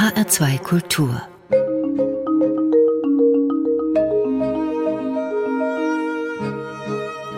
[0.00, 1.20] HR2 Kultur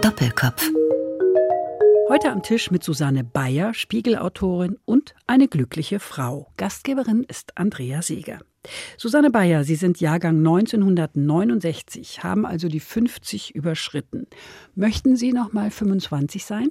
[0.00, 0.71] Doppelkopf
[2.09, 6.52] Heute am Tisch mit Susanne Bayer, Spiegelautorin und eine glückliche Frau.
[6.56, 8.38] Gastgeberin ist Andrea Seeger.
[8.96, 14.29] Susanne Bayer, Sie sind Jahrgang 1969, haben also die 50 überschritten.
[14.76, 16.70] Möchten Sie noch mal 25 sein?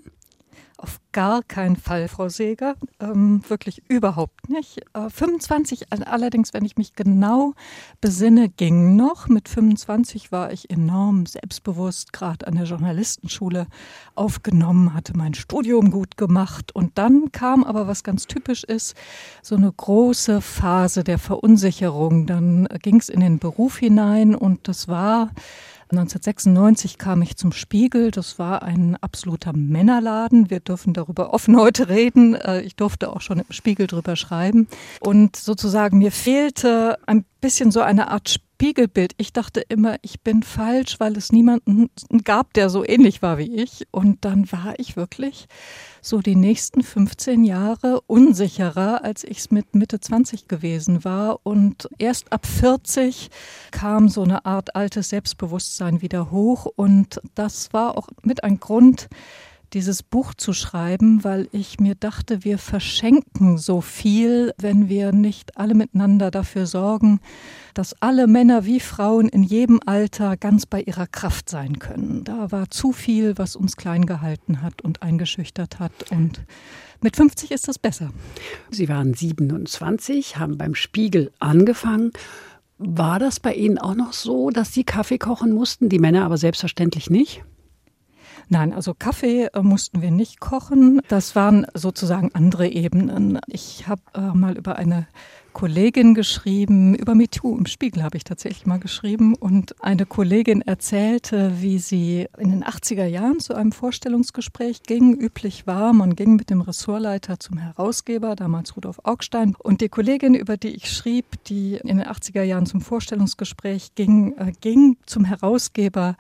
[0.82, 2.74] Auf gar keinen Fall, Frau Seeger.
[3.00, 4.80] Ähm, wirklich überhaupt nicht.
[4.94, 7.54] Äh, 25 allerdings, wenn ich mich genau
[8.00, 9.28] besinne, ging noch.
[9.28, 13.68] Mit 25 war ich enorm selbstbewusst, gerade an der Journalistenschule
[14.16, 16.74] aufgenommen, hatte mein Studium gut gemacht.
[16.74, 18.96] Und dann kam aber, was ganz typisch ist,
[19.44, 22.26] so eine große Phase der Verunsicherung.
[22.26, 25.30] Dann ging es in den Beruf hinein und das war
[25.92, 28.12] 1996 kam ich zum Spiegel.
[28.12, 30.50] Das war ein absoluter Männerladen.
[30.50, 32.36] Wir dürfen darüber offen heute reden.
[32.36, 34.68] Äh, ich durfte auch schon im Spiegel drüber schreiben.
[35.02, 39.14] Und sozusagen mir fehlte ein bisschen so eine Art Spiegelbild.
[39.18, 41.90] Ich dachte immer, ich bin falsch, weil es niemanden
[42.24, 43.88] gab, der so ähnlich war wie ich.
[43.92, 45.48] Und dann war ich wirklich
[46.02, 51.40] so die nächsten 15 Jahre unsicherer, als ich es mit Mitte 20 gewesen war.
[51.44, 53.30] Und erst ab 40
[53.70, 56.66] kam so eine Art altes Selbstbewusstsein wieder hoch.
[56.66, 59.08] Und das war auch mit ein Grund,
[59.74, 65.58] dieses Buch zu schreiben, weil ich mir dachte, wir verschenken so viel, wenn wir nicht
[65.58, 67.20] alle miteinander dafür sorgen,
[67.74, 72.24] dass alle Männer wie Frauen in jedem Alter ganz bei ihrer Kraft sein können.
[72.24, 76.42] Da war zu viel, was uns klein gehalten hat und eingeschüchtert hat und
[77.04, 78.12] mit 50 ist das besser.
[78.70, 82.12] Sie waren 27, haben beim Spiegel angefangen.
[82.78, 86.38] War das bei Ihnen auch noch so, dass Sie Kaffee kochen mussten, die Männer aber
[86.38, 87.44] selbstverständlich nicht?
[88.50, 91.02] Nein, also Kaffee äh, mussten wir nicht kochen.
[91.08, 93.40] Das waren sozusagen andere Ebenen.
[93.48, 95.08] Ich habe äh, mal über eine
[95.54, 99.36] Kollegin geschrieben, über MeToo im Spiegel habe ich tatsächlich mal geschrieben.
[99.36, 105.14] Und eine Kollegin erzählte, wie sie in den 80er Jahren zu einem Vorstellungsgespräch ging.
[105.14, 109.56] Üblich war, man ging mit dem Ressortleiter zum Herausgeber, damals Rudolf Augstein.
[109.60, 114.36] Und die Kollegin, über die ich schrieb, die in den 80er Jahren zum Vorstellungsgespräch ging,
[114.38, 116.16] äh, ging zum Herausgeber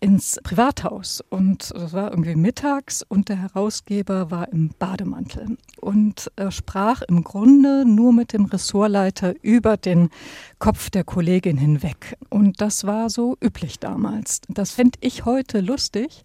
[0.00, 1.22] ins Privathaus.
[1.28, 7.24] Und das war irgendwie mittags und der Herausgeber war im Bademantel und äh, sprach im
[7.24, 10.10] Grunde nur mit dem Ressortleiter über den
[10.58, 12.16] Kopf der Kollegin hinweg.
[12.30, 14.40] Und das war so üblich damals.
[14.48, 16.24] Das fände ich heute lustig.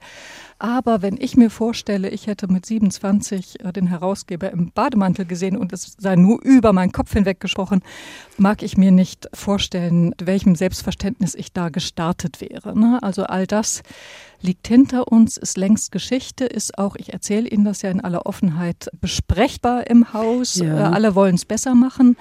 [0.59, 5.57] Aber wenn ich mir vorstelle, ich hätte mit 27 äh, den Herausgeber im Bademantel gesehen
[5.57, 7.81] und es sei nur über meinen Kopf hinweg gesprochen,
[8.38, 12.79] mag ich mir nicht vorstellen, welchem Selbstverständnis ich da gestartet wäre.
[12.79, 13.00] Ne?
[13.03, 13.83] Also all das
[14.39, 18.25] liegt hinter uns, ist längst Geschichte, ist auch, ich erzähle Ihnen das ja in aller
[18.25, 20.55] Offenheit, besprechbar im Haus.
[20.55, 20.91] Ja.
[20.91, 22.15] Äh, alle wollen es besser machen.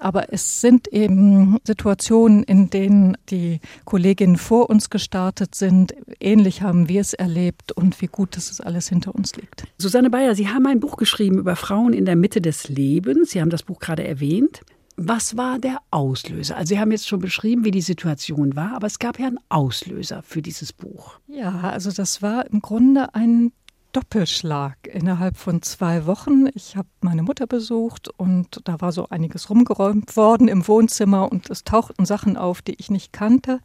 [0.00, 5.94] Aber es sind eben Situationen, in denen die Kolleginnen vor uns gestartet sind.
[6.20, 9.64] Ähnlich haben wir es erlebt und wie gut, dass es alles hinter uns liegt.
[9.78, 13.30] Susanne Bayer, Sie haben ein Buch geschrieben über Frauen in der Mitte des Lebens.
[13.30, 14.62] Sie haben das Buch gerade erwähnt.
[14.96, 16.56] Was war der Auslöser?
[16.56, 19.40] Also Sie haben jetzt schon beschrieben, wie die Situation war, aber es gab ja einen
[19.50, 21.18] Auslöser für dieses Buch.
[21.26, 23.52] Ja, also das war im Grunde ein
[23.96, 26.48] Doppelschlag innerhalb von zwei Wochen.
[26.54, 31.48] Ich habe meine Mutter besucht und da war so einiges rumgeräumt worden im Wohnzimmer und
[31.48, 33.58] es tauchten Sachen auf, die ich nicht kannte.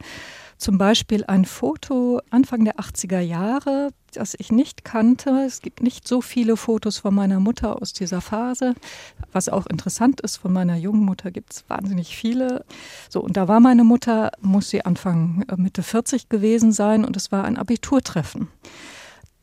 [0.56, 5.44] Zum Beispiel ein Foto Anfang der 80er Jahre, das ich nicht kannte.
[5.46, 8.72] Es gibt nicht so viele Fotos von meiner Mutter aus dieser Phase.
[9.32, 12.64] Was auch interessant ist, von meiner jungen Mutter gibt es wahnsinnig viele.
[13.10, 17.18] So, und da war meine Mutter, muss sie Anfang äh, Mitte 40 gewesen sein und
[17.18, 18.48] es war ein Abiturtreffen.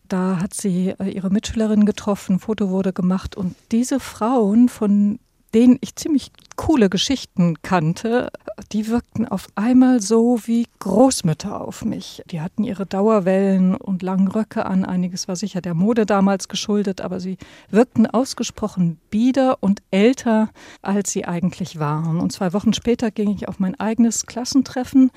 [0.09, 5.20] Da hat sie äh, ihre Mitschülerin getroffen, ein Foto wurde gemacht und diese Frauen, von
[5.53, 8.34] denen ich ziemlich coole Geschichten kannte,
[8.74, 12.22] die wirkten auf einmal so wie Großmütter auf mich.
[12.30, 14.84] Die hatten ihre Dauerwellen und langen Röcke an.
[14.84, 17.38] Einiges war sicher der Mode damals geschuldet, aber sie
[17.72, 20.50] wirkten ausgesprochen bieder und älter,
[20.81, 22.19] als sie eigentlich waren.
[22.19, 25.12] Und zwei Wochen später ging ich auf mein eigenes Klassentreffen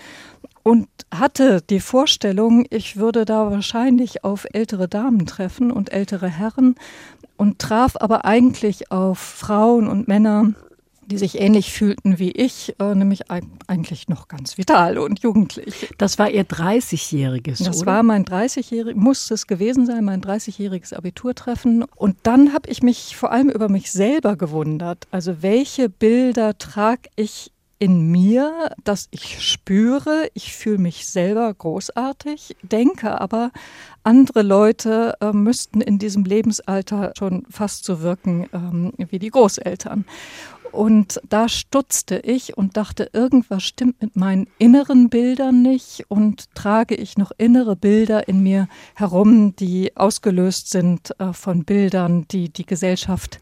[0.62, 6.76] und hatte die Vorstellung, ich würde da wahrscheinlich auf ältere Damen treffen und ältere Herren
[7.36, 10.54] und traf aber eigentlich auf Frauen und Männer,
[11.06, 15.88] die sich ähnlich fühlten wie ich, äh, nämlich eigentlich noch ganz vital und jugendlich.
[15.98, 21.84] Das war Ihr 30-jähriges, Das war mein 30-jähriges, muss es gewesen sein, mein 30-jähriges Abiturtreffen.
[21.96, 25.06] Und dann habe ich mich vor allem über mich selber gewundert.
[25.10, 27.52] Also welche Bilder trage ich
[27.82, 33.50] in mir, dass ich spüre, ich fühle mich selber großartig, denke aber,
[34.04, 40.04] andere Leute äh, müssten in diesem Lebensalter schon fast so wirken ähm, wie die Großeltern.
[40.72, 46.94] Und da stutzte ich und dachte, irgendwas stimmt mit meinen inneren Bildern nicht und trage
[46.94, 52.66] ich noch innere Bilder in mir herum, die ausgelöst sind äh, von Bildern, die die
[52.66, 53.38] Gesellschaft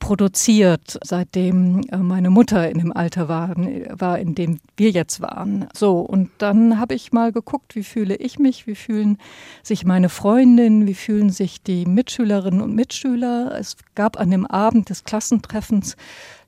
[0.00, 5.68] produziert, seitdem äh, meine Mutter in dem Alter war, war, in dem wir jetzt waren.
[5.74, 9.18] So, und dann habe ich mal geguckt, wie fühle ich mich, wie fühlen
[9.62, 13.54] sich meine Freundinnen, wie fühlen sich die Mitschülerinnen und Mitschüler.
[13.58, 15.96] Es gab an dem Abend des Klassentreffens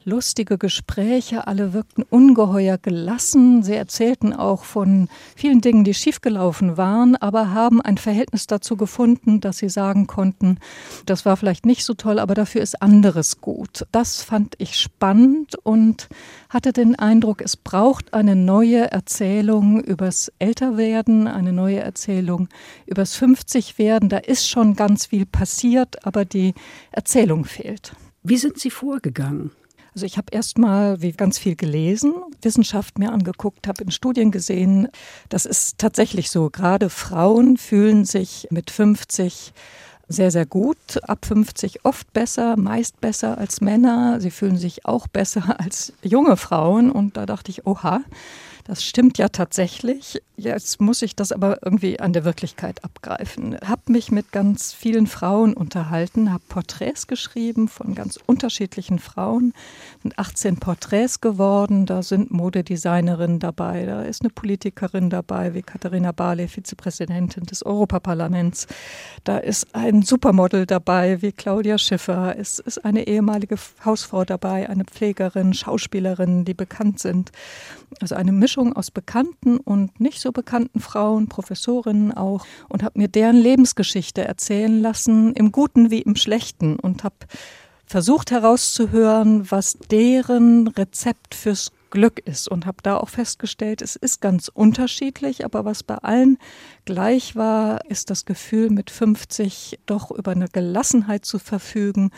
[0.04, 1.46] lustige Gespräche.
[1.46, 3.62] Alle wirkten ungeheuer gelassen.
[3.62, 9.40] Sie erzählten auch von vielen Dingen, die schiefgelaufen waren, aber haben ein Verhältnis dazu gefunden,
[9.40, 10.58] dass sie sagen konnten,
[11.06, 13.86] das war vielleicht nicht so toll, aber dafür ist anderes gut.
[13.92, 16.08] Das fand ich spannend und
[16.48, 22.48] hatte den Eindruck, es braucht eine neue Erzählung übers Älterwerden, eine neue Erzählung
[22.86, 24.08] übers 50werden.
[24.08, 26.54] Da ist schon ganz viel passiert, aber die
[26.90, 27.92] Erzählung fehlt.
[28.22, 29.50] Wie sind Sie vorgegangen?
[29.94, 34.30] Also ich habe erst mal wie ganz viel gelesen, Wissenschaft mir angeguckt, habe in Studien
[34.30, 34.88] gesehen,
[35.28, 36.48] das ist tatsächlich so.
[36.48, 39.52] Gerade Frauen fühlen sich mit 50
[40.08, 40.76] sehr, sehr gut.
[41.02, 44.20] Ab 50 oft besser, meist besser als Männer.
[44.20, 46.90] Sie fühlen sich auch besser als junge Frauen.
[46.90, 48.02] Und da dachte ich, oha,
[48.64, 50.22] das stimmt ja tatsächlich.
[50.36, 53.56] Jetzt muss ich das aber irgendwie an der Wirklichkeit abgreifen.
[53.64, 59.52] Habe mich mit ganz vielen Frauen unterhalten, habe Porträts geschrieben von ganz unterschiedlichen Frauen.
[60.02, 61.86] Sind 18 Porträts geworden.
[61.86, 68.66] Da sind Modedesignerinnen dabei, da ist eine Politikerin dabei, wie Katharina Barley, Vizepräsidentin des Europaparlaments.
[69.24, 72.36] Da ist ein Supermodel dabei, wie Claudia Schiffer.
[72.38, 77.32] Es ist eine ehemalige Hausfrau dabei, eine Pflegerin, Schauspielerin, die bekannt sind.
[78.00, 83.08] Also eine Mischung aus bekannten und nicht so bekannten Frauen, Professorinnen auch, und habe mir
[83.08, 87.16] deren Lebensgeschichte erzählen lassen, im Guten wie im Schlechten, und habe
[87.86, 94.22] versucht herauszuhören, was deren Rezept fürs Glück ist und habe da auch festgestellt, es ist
[94.22, 96.38] ganz unterschiedlich, aber was bei allen
[96.86, 102.10] gleich war, ist das Gefühl, mit 50 doch über eine Gelassenheit zu verfügen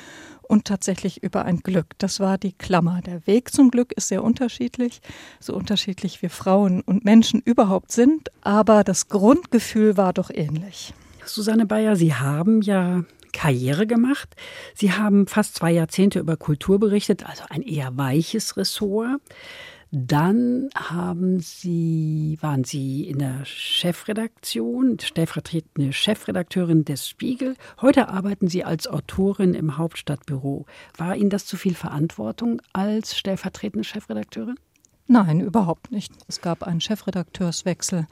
[0.48, 1.86] und tatsächlich über ein Glück.
[1.98, 3.00] Das war die Klammer.
[3.04, 5.00] Der Weg zum Glück ist sehr unterschiedlich,
[5.40, 10.94] so unterschiedlich wie Frauen und Menschen überhaupt sind, aber das Grundgefühl war doch ähnlich.
[11.24, 14.34] Susanne Bayer, Sie haben ja Karriere gemacht.
[14.74, 19.20] Sie haben fast zwei Jahrzehnte über Kultur berichtet, also ein eher weiches Ressort.
[19.96, 27.54] Dann haben Sie, waren Sie in der Chefredaktion, stellvertretende Chefredakteurin des Spiegel.
[27.80, 30.66] Heute arbeiten Sie als Autorin im Hauptstadtbüro.
[30.96, 34.56] War Ihnen das zu viel Verantwortung als stellvertretende Chefredakteurin?
[35.06, 36.12] Nein, überhaupt nicht.
[36.26, 38.08] Es gab einen Chefredakteurswechsel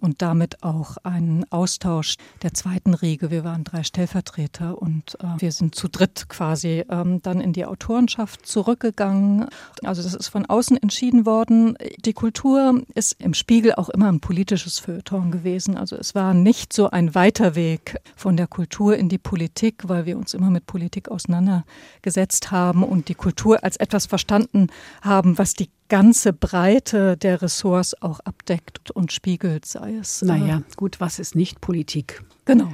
[0.00, 3.30] und damit auch einen Austausch der zweiten Riege.
[3.30, 7.66] Wir waren drei Stellvertreter und äh, wir sind zu dritt quasi ähm, dann in die
[7.66, 9.46] Autorenschaft zurückgegangen.
[9.84, 11.76] Also das ist von außen entschieden worden.
[12.04, 15.76] Die Kultur ist im Spiegel auch immer ein politisches Feuilleton gewesen.
[15.76, 20.06] Also es war nicht so ein weiter Weg von der Kultur in die Politik, weil
[20.06, 24.68] wir uns immer mit Politik auseinandergesetzt haben und die Kultur als etwas verstanden
[25.02, 31.00] haben, was die ganze Breite der Ressorts auch abdeckt und spiegelt, sei Äh, naja, gut,
[31.00, 32.22] was ist nicht Politik?
[32.44, 32.72] Genau.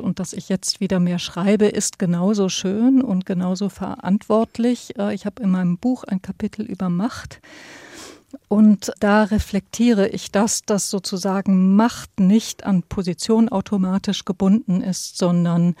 [0.00, 4.98] Und dass ich jetzt wieder mehr schreibe, ist genauso schön und genauso verantwortlich.
[4.98, 7.40] Äh, ich habe in meinem Buch ein Kapitel über Macht
[8.48, 15.74] und da reflektiere ich das, dass sozusagen Macht nicht an Position automatisch gebunden ist, sondern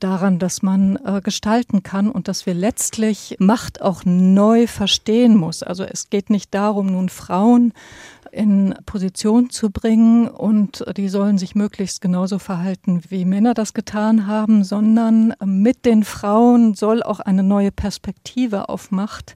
[0.00, 5.62] daran, dass man äh, gestalten kann und dass wir letztlich Macht auch neu verstehen muss.
[5.62, 7.72] Also es geht nicht darum, nun Frauen
[8.38, 14.28] in Position zu bringen und die sollen sich möglichst genauso verhalten, wie Männer das getan
[14.28, 19.34] haben, sondern mit den Frauen soll auch eine neue Perspektive auf Macht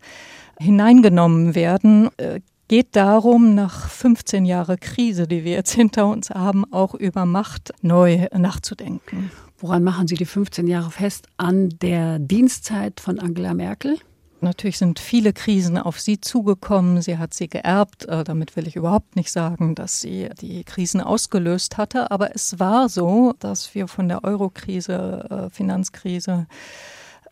[0.56, 2.10] hineingenommen werden.
[2.16, 7.26] Äh, geht darum, nach 15 Jahren Krise, die wir jetzt hinter uns haben, auch über
[7.26, 9.32] Macht neu nachzudenken.
[9.58, 11.26] Woran machen Sie die 15 Jahre fest?
[11.36, 13.98] An der Dienstzeit von Angela Merkel?
[14.42, 17.00] Natürlich sind viele Krisen auf sie zugekommen.
[17.00, 18.06] Sie hat sie geerbt.
[18.06, 22.10] Äh, damit will ich überhaupt nicht sagen, dass sie die Krisen ausgelöst hatte.
[22.10, 26.46] Aber es war so, dass wir von der Eurokrise, äh, Finanzkrise,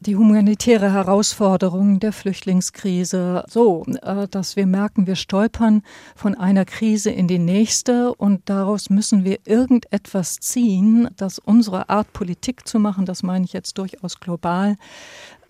[0.00, 5.82] die humanitäre Herausforderung der Flüchtlingskrise, so, äh, dass wir merken, wir stolpern
[6.16, 12.12] von einer Krise in die nächste und daraus müssen wir irgendetwas ziehen, dass unsere Art
[12.14, 14.76] Politik zu machen, das meine ich jetzt durchaus global,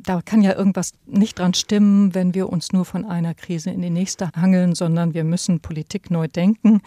[0.02, 3.82] da kann ja irgendwas nicht dran stimmen, wenn wir uns nur von einer Krise in
[3.82, 6.80] die nächste hangeln, sondern wir müssen Politik neu denken.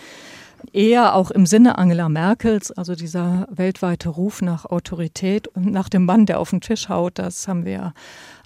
[0.72, 6.06] Eher auch im Sinne Angela Merkels, also dieser weltweite Ruf nach Autorität und nach dem
[6.06, 7.94] Mann, der auf den Tisch haut, das haben wir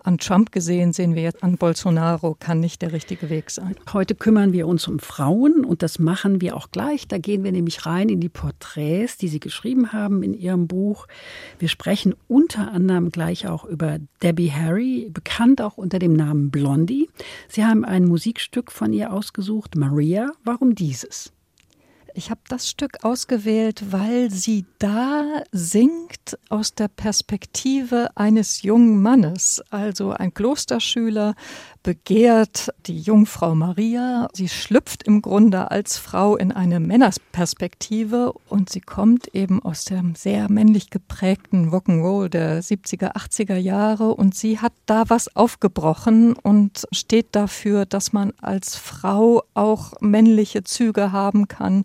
[0.08, 3.76] an Trump gesehen, sehen wir jetzt an Bolsonaro, kann nicht der richtige Weg sein.
[3.92, 7.10] Heute kümmern wir uns um Frauen und das machen wir auch gleich.
[7.10, 11.08] Da gehen wir nämlich rein in die Porträts, die Sie geschrieben haben in Ihrem Buch.
[11.60, 17.10] Wir sprechen unter anderem gleich auch über Debbie Harry, bekannt auch unter dem Namen Blondie.
[17.50, 20.32] Sie haben ein Musikstück von ihr ausgesucht, Maria.
[20.46, 21.34] Warum dieses?
[22.18, 29.62] Ich habe das Stück ausgewählt, weil sie da singt aus der Perspektive eines jungen Mannes,
[29.70, 31.36] also ein Klosterschüler
[31.84, 34.28] begehrt die Jungfrau Maria.
[34.34, 40.16] Sie schlüpft im Grunde als Frau in eine Männersperspektive und sie kommt eben aus dem
[40.16, 46.86] sehr männlich geprägten Rock'n'Roll der 70er, 80er Jahre und sie hat da was aufgebrochen und
[46.92, 51.84] steht dafür, dass man als Frau auch männliche Züge haben kann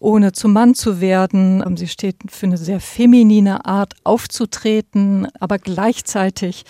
[0.00, 1.62] ohne zum Mann zu werden.
[1.64, 6.64] Ähm, sie steht für eine sehr feminine Art aufzutreten, aber gleichzeitig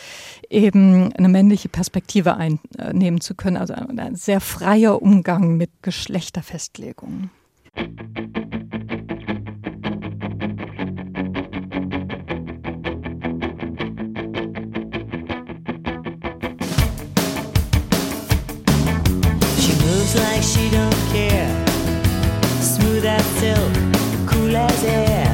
[0.51, 3.57] eben eine männliche Perspektive einnehmen zu können.
[3.57, 7.31] Also ein sehr freier Umgang mit Geschlechterfestlegungen.
[19.59, 21.60] She moves like she don't care.
[22.81, 23.73] Smooth as silk,
[24.27, 25.29] cool as air.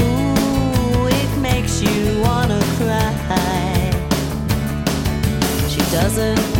[0.00, 3.90] Ooh, it makes you wanna cry.
[5.68, 6.57] She doesn't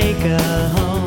[0.00, 0.97] take her home.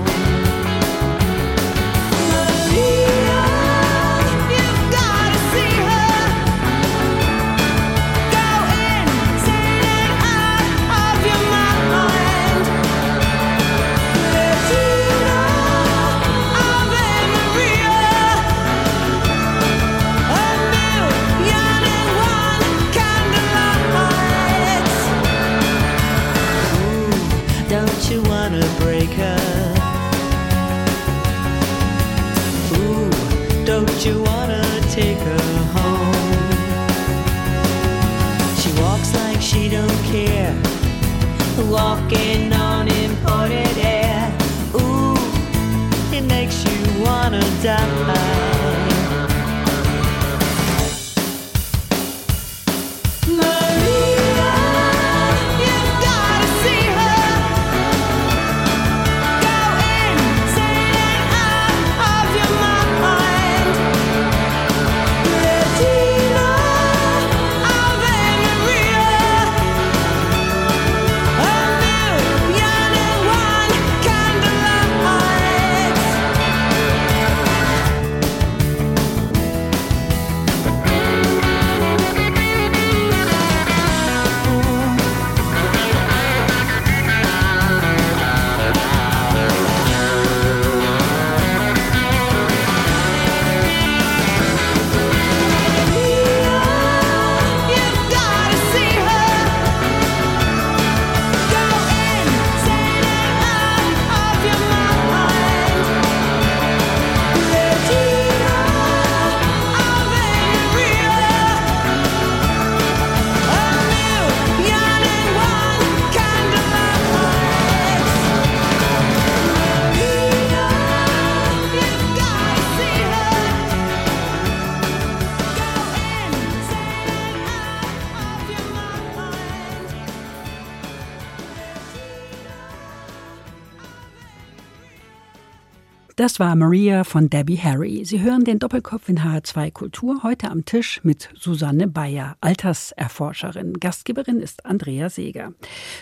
[136.42, 138.04] War Maria von Debbie Harry.
[138.04, 143.74] Sie hören den Doppelkopf in HR2 Kultur heute am Tisch mit Susanne Bayer, Alterserforscherin.
[143.74, 145.54] Gastgeberin ist Andrea Seeger.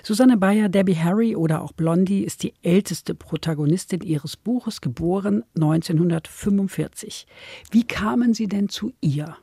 [0.01, 7.27] Susanne Bayer, Debbie Harry oder auch Blondie ist die älteste Protagonistin ihres Buches, geboren 1945.
[7.72, 9.36] Wie kamen Sie denn zu ihr?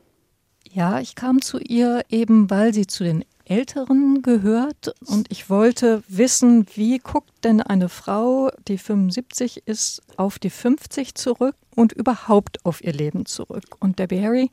[0.72, 6.02] Ja, ich kam zu ihr eben, weil sie zu den Älteren gehört und ich wollte
[6.08, 12.64] wissen, wie guckt denn eine Frau, die 75 ist, auf die 50 zurück und überhaupt
[12.64, 13.76] auf ihr Leben zurück.
[13.78, 14.50] Und Debbie Harry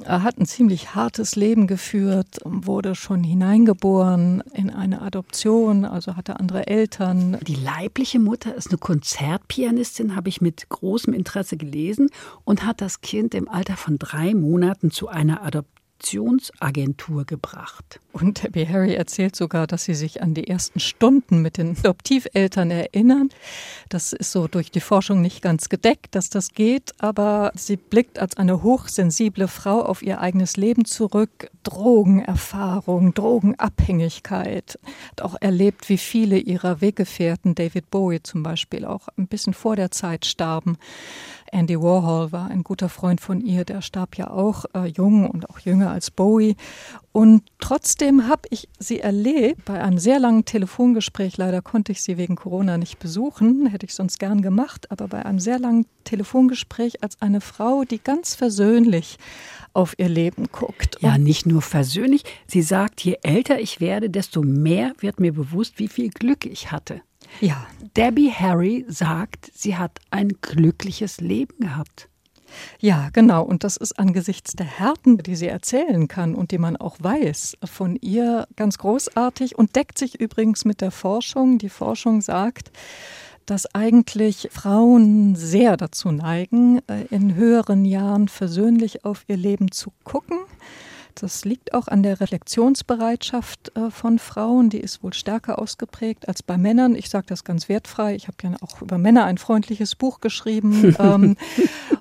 [0.00, 6.38] äh, hat ein ziemlich hartes Leben geführt, wurde schon hineingeboren in eine Adoption, also hatte
[6.38, 7.38] andere Eltern.
[7.46, 12.10] Die leibliche Mutter ist eine Konzertpianistin, habe ich mit großem Interesse gelesen
[12.44, 18.00] und hat das Kind im Alter von drei Monaten zu einer Adoption Adoptionsagentur gebracht.
[18.12, 22.70] Und Debbie Harry erzählt sogar, dass sie sich an die ersten Stunden mit den Adoptiveltern
[22.70, 23.30] erinnern.
[23.88, 28.18] Das ist so durch die Forschung nicht ganz gedeckt, dass das geht, aber sie blickt
[28.18, 31.50] als eine hochsensible Frau auf ihr eigenes Leben zurück.
[31.62, 34.78] Drogenerfahrung, Drogenabhängigkeit.
[35.10, 39.76] Hat auch erlebt, wie viele ihrer Weggefährten, David Bowie zum Beispiel, auch ein bisschen vor
[39.76, 40.76] der Zeit starben.
[41.52, 45.50] Andy Warhol war ein guter Freund von ihr, der starb ja auch äh, jung und
[45.50, 46.56] auch jünger als Bowie.
[47.12, 51.36] Und trotzdem habe ich sie erlebt bei einem sehr langen Telefongespräch.
[51.36, 55.26] Leider konnte ich sie wegen Corona nicht besuchen, hätte ich sonst gern gemacht, aber bei
[55.26, 59.18] einem sehr langen Telefongespräch als eine Frau, die ganz versöhnlich
[59.74, 60.96] auf ihr Leben guckt.
[61.00, 62.24] Ja, nicht nur versöhnlich.
[62.46, 66.72] Sie sagt, je älter ich werde, desto mehr wird mir bewusst, wie viel Glück ich
[66.72, 67.02] hatte.
[67.40, 67.66] Ja.
[67.96, 72.08] Debbie Harry sagt, sie hat ein glückliches Leben gehabt.
[72.80, 73.42] Ja, genau.
[73.42, 77.58] Und das ist angesichts der Härten, die sie erzählen kann und die man auch weiß,
[77.64, 81.58] von ihr ganz großartig und deckt sich übrigens mit der Forschung.
[81.58, 82.70] Die Forschung sagt,
[83.46, 89.92] dass eigentlich Frauen sehr dazu neigen, äh, in höheren Jahren versöhnlich auf ihr Leben zu
[90.04, 90.38] gucken
[91.14, 94.70] das liegt auch an der Reflexionsbereitschaft äh, von Frauen.
[94.70, 96.94] Die ist wohl stärker ausgeprägt als bei Männern.
[96.94, 98.14] Ich sage das ganz wertfrei.
[98.14, 100.96] Ich habe ja auch über Männer ein freundliches Buch geschrieben.
[101.00, 101.36] ähm,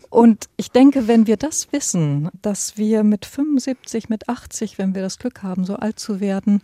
[0.10, 5.02] und ich denke, wenn wir das wissen, dass wir mit 75, mit 80, wenn wir
[5.02, 6.62] das Glück haben, so alt zu werden,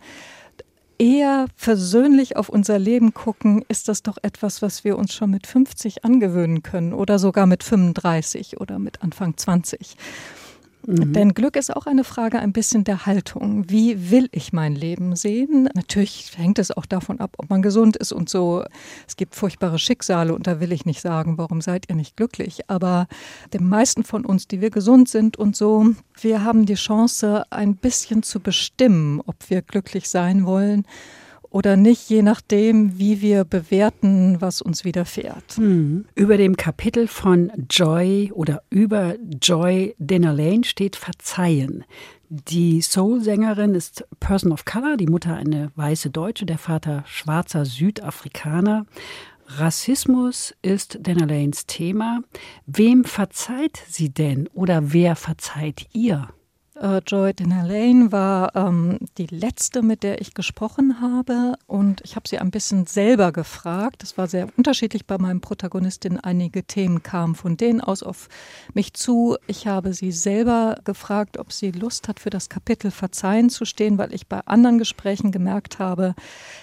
[0.98, 5.46] eher versöhnlich auf unser Leben gucken, ist das doch etwas, was wir uns schon mit
[5.46, 9.96] 50 angewöhnen können oder sogar mit 35 oder mit Anfang 20.
[10.88, 11.12] Mhm.
[11.12, 13.68] Denn Glück ist auch eine Frage ein bisschen der Haltung.
[13.68, 15.68] Wie will ich mein Leben sehen?
[15.74, 18.64] Natürlich hängt es auch davon ab, ob man gesund ist und so.
[19.06, 22.70] Es gibt furchtbare Schicksale und da will ich nicht sagen, warum seid ihr nicht glücklich?
[22.70, 23.06] Aber
[23.52, 27.76] den meisten von uns, die wir gesund sind und so, wir haben die Chance, ein
[27.76, 30.86] bisschen zu bestimmen, ob wir glücklich sein wollen
[31.50, 35.58] oder nicht, je nachdem, wie wir bewerten, was uns widerfährt.
[35.58, 36.04] Mhm.
[36.14, 41.84] Über dem Kapitel von Joy oder über Joy Dennerlane steht Verzeihen.
[42.30, 48.84] Die Soul-Sängerin ist Person of Color, die Mutter eine weiße Deutsche, der Vater schwarzer Südafrikaner.
[49.46, 52.20] Rassismus ist Dennerlanes Thema.
[52.66, 56.28] Wem verzeiht sie denn oder wer verzeiht ihr?
[56.80, 61.54] Äh, Joy Dennerlane war ähm, die letzte, mit der ich gesprochen habe.
[61.66, 64.02] Und ich habe sie ein bisschen selber gefragt.
[64.02, 66.20] Das war sehr unterschiedlich bei meinem Protagonistin.
[66.20, 68.28] Einige Themen kamen von denen aus auf
[68.74, 69.36] mich zu.
[69.48, 73.98] Ich habe sie selber gefragt, ob sie Lust hat, für das Kapitel Verzeihen zu stehen,
[73.98, 76.14] weil ich bei anderen Gesprächen gemerkt habe,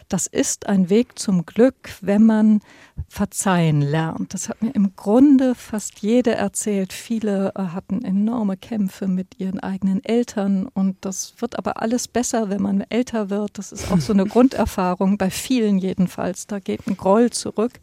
[0.08, 2.62] das ist ein Weg zum Glück, wenn man
[3.10, 4.34] verzeihen lernt.
[4.34, 6.94] Das hat mir im Grunde fast jede erzählt.
[6.94, 12.50] Viele äh, hatten enorme Kämpfe mit ihren eigenen Eltern und das wird aber alles besser,
[12.50, 13.58] wenn man älter wird.
[13.58, 16.48] Das ist auch so eine Grunderfahrung, bei vielen jedenfalls.
[16.48, 17.74] Da geht ein Groll zurück.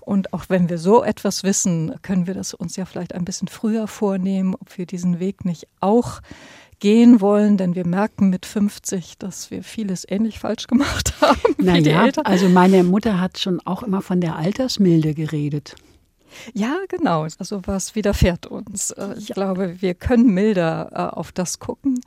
[0.00, 3.46] Und auch wenn wir so etwas wissen, können wir das uns ja vielleicht ein bisschen
[3.46, 6.20] früher vornehmen, ob wir diesen Weg nicht auch
[6.80, 11.54] gehen wollen, denn wir merken mit 50, dass wir vieles ähnlich falsch gemacht haben.
[11.58, 15.76] Naja, also meine Mutter hat schon auch immer von der Altersmilde geredet.
[16.54, 17.22] Ja, genau.
[17.38, 18.90] Also was widerfährt uns.
[18.92, 22.00] Äh, ich glaube, wir können milder äh, auf das gucken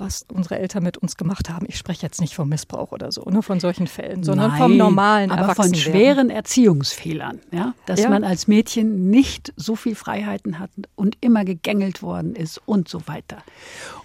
[0.00, 1.66] was unsere Eltern mit uns gemacht haben.
[1.68, 4.76] Ich spreche jetzt nicht vom Missbrauch oder so, nur von solchen Fällen, sondern Nein, vom
[4.76, 8.10] normalen aber von schweren Erziehungsfehlern, ja, dass ja.
[8.10, 13.06] man als Mädchen nicht so viel Freiheiten hat und immer gegängelt worden ist und so
[13.06, 13.38] weiter.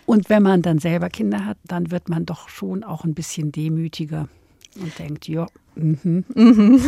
[0.06, 3.52] Und wenn man dann selber Kinder hat, dann wird man doch schon auch ein bisschen
[3.52, 4.28] demütiger
[4.76, 6.26] und denkt, ja, Mhm.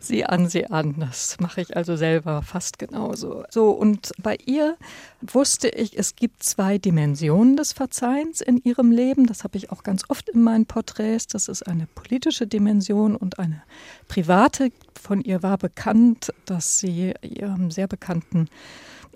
[0.00, 0.94] sieh an, sieh an.
[0.98, 3.44] Das mache ich also selber fast genauso.
[3.50, 4.76] So, und bei ihr
[5.20, 9.26] wusste ich, es gibt zwei Dimensionen des Verzeihens in ihrem Leben.
[9.26, 11.26] Das habe ich auch ganz oft in meinen Porträts.
[11.26, 13.62] Das ist eine politische Dimension und eine
[14.08, 14.70] private.
[15.00, 18.48] Von ihr war bekannt, dass sie ihrem sehr bekannten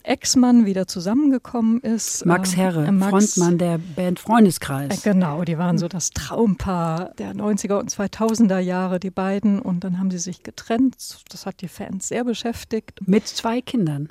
[0.05, 2.25] Ex-Mann wieder zusammengekommen ist.
[2.27, 5.05] Max äh, Herre, äh, Max, Frontmann der Band Freundeskreis.
[5.05, 9.59] Äh, genau, die waren so das Traumpaar der 90er und 2000er Jahre, die beiden.
[9.59, 10.97] Und dann haben sie sich getrennt.
[11.31, 13.01] Das hat die Fans sehr beschäftigt.
[13.07, 14.09] Mit zwei Kindern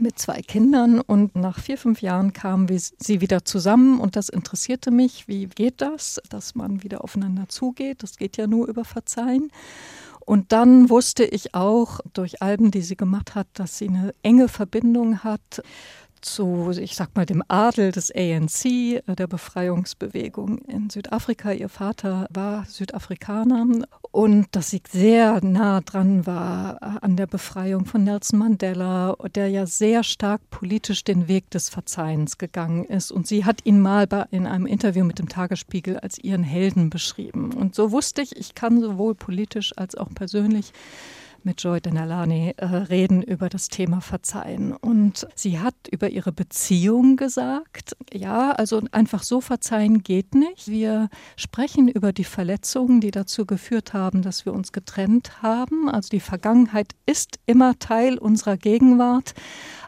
[0.00, 4.90] mit zwei Kindern und nach vier, fünf Jahren kamen sie wieder zusammen und das interessierte
[4.90, 5.28] mich.
[5.28, 8.02] Wie geht das, dass man wieder aufeinander zugeht?
[8.02, 9.50] Das geht ja nur über Verzeihen.
[10.26, 14.48] Und dann wusste ich auch durch Alben, die sie gemacht hat, dass sie eine enge
[14.48, 15.62] Verbindung hat
[16.24, 21.52] zu, ich sag mal, dem Adel des ANC, äh, der Befreiungsbewegung in Südafrika.
[21.52, 23.66] Ihr Vater war Südafrikaner
[24.10, 29.48] und dass sie sehr nah dran war äh, an der Befreiung von Nelson Mandela, der
[29.48, 33.12] ja sehr stark politisch den Weg des Verzeihens gegangen ist.
[33.12, 37.52] Und sie hat ihn mal in einem Interview mit dem Tagesspiegel als ihren Helden beschrieben.
[37.52, 40.72] Und so wusste ich, ich kann sowohl politisch als auch persönlich
[41.44, 44.72] mit Joy Denalani äh, reden über das Thema Verzeihen.
[44.72, 50.68] Und sie hat über ihre Beziehung gesagt, ja, also einfach so verzeihen geht nicht.
[50.68, 55.88] Wir sprechen über die Verletzungen, die dazu geführt haben, dass wir uns getrennt haben.
[55.88, 59.34] Also die Vergangenheit ist immer Teil unserer Gegenwart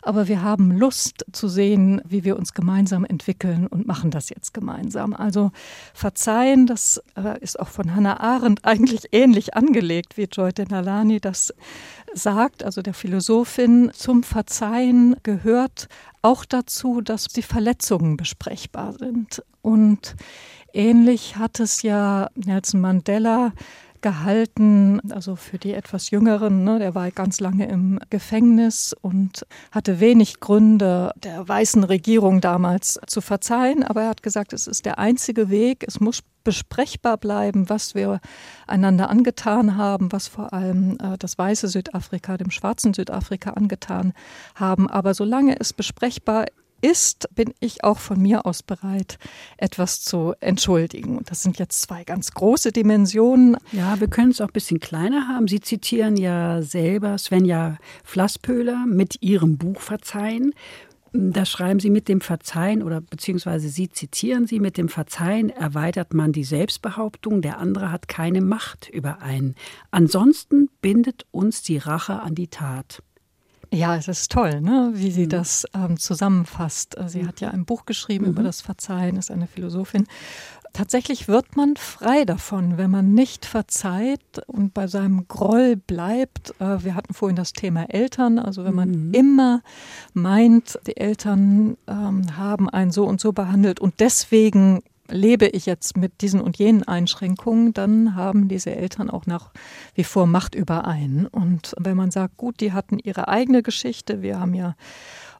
[0.07, 4.55] aber wir haben Lust zu sehen, wie wir uns gemeinsam entwickeln und machen das jetzt
[4.55, 5.13] gemeinsam.
[5.13, 5.51] Also
[5.95, 11.53] verzeihen, das äh, ist auch von Hannah Arendt eigentlich ähnlich angelegt, wie Joy Denalani das
[12.15, 15.89] sagt, also der Philosophin, zum Verzeihen gehört
[16.23, 19.43] auch dazu, dass die Verletzungen besprechbar sind.
[19.61, 20.17] Und
[20.73, 23.53] ähnlich hat es ja Nelson Mandela
[24.07, 26.63] gehalten, also für die etwas Jüngeren.
[26.63, 33.01] Ne, der war ganz lange im Gefängnis und hatte wenig Gründe, der weißen Regierung damals
[33.09, 33.83] zu verzeihen.
[33.83, 35.83] Aber er hat gesagt, es ist der einzige Weg.
[35.85, 38.21] Es muss besprechbar bleiben, was wir
[38.69, 44.13] einander angetan haben, was vor allem äh, das weiße Südafrika dem schwarzen Südafrika angetan
[44.55, 44.89] haben.
[44.89, 46.47] Aber solange es besprechbar
[46.81, 49.19] ist, bin ich auch von mir aus bereit,
[49.57, 51.17] etwas zu entschuldigen.
[51.19, 53.57] Und das sind jetzt zwei ganz große Dimensionen.
[53.73, 55.49] Ja, wir können es auch ein bisschen kleiner haben.
[55.49, 60.53] Sie zitieren ja selber Svenja Flasspöhler mit ihrem Buch Verzeihen.
[61.19, 66.13] Da schreiben Sie mit dem Verzeihen oder beziehungsweise Sie zitieren Sie mit dem Verzeihen erweitert
[66.13, 69.55] man die Selbstbehauptung, der andere hat keine Macht über einen.
[69.91, 73.03] Ansonsten bindet uns die Rache an die Tat.
[73.73, 74.91] Ja, es ist toll, ne?
[74.95, 75.31] wie sie mhm.
[75.31, 76.97] das ähm, zusammenfasst.
[76.97, 77.29] Äh, sie mhm.
[77.29, 78.31] hat ja ein Buch geschrieben mhm.
[78.33, 80.07] über das Verzeihen, ist eine Philosophin.
[80.73, 86.51] Tatsächlich wird man frei davon, wenn man nicht verzeiht und bei seinem Groll bleibt.
[86.61, 89.15] Äh, wir hatten vorhin das Thema Eltern, also wenn man mhm.
[89.15, 89.63] immer
[90.13, 95.97] meint, die Eltern ähm, haben einen so und so behandelt und deswegen lebe ich jetzt
[95.97, 99.51] mit diesen und jenen Einschränkungen, dann haben diese Eltern auch nach
[99.95, 101.27] wie vor Macht über einen.
[101.27, 104.75] Und wenn man sagt, gut, die hatten ihre eigene Geschichte, wir haben ja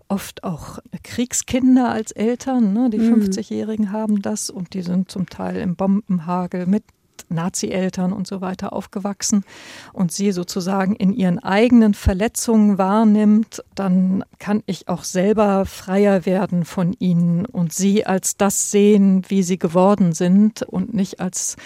[0.09, 2.91] oft auch Kriegskinder als Eltern, ne?
[2.91, 3.23] die mhm.
[3.23, 6.85] 50-Jährigen haben das und die sind zum Teil im Bombenhagel mit
[7.29, 9.45] Nazi-Eltern und so weiter aufgewachsen
[9.93, 16.65] und sie sozusagen in ihren eigenen Verletzungen wahrnimmt, dann kann ich auch selber freier werden
[16.65, 21.57] von ihnen und sie als das sehen, wie sie geworden sind und nicht als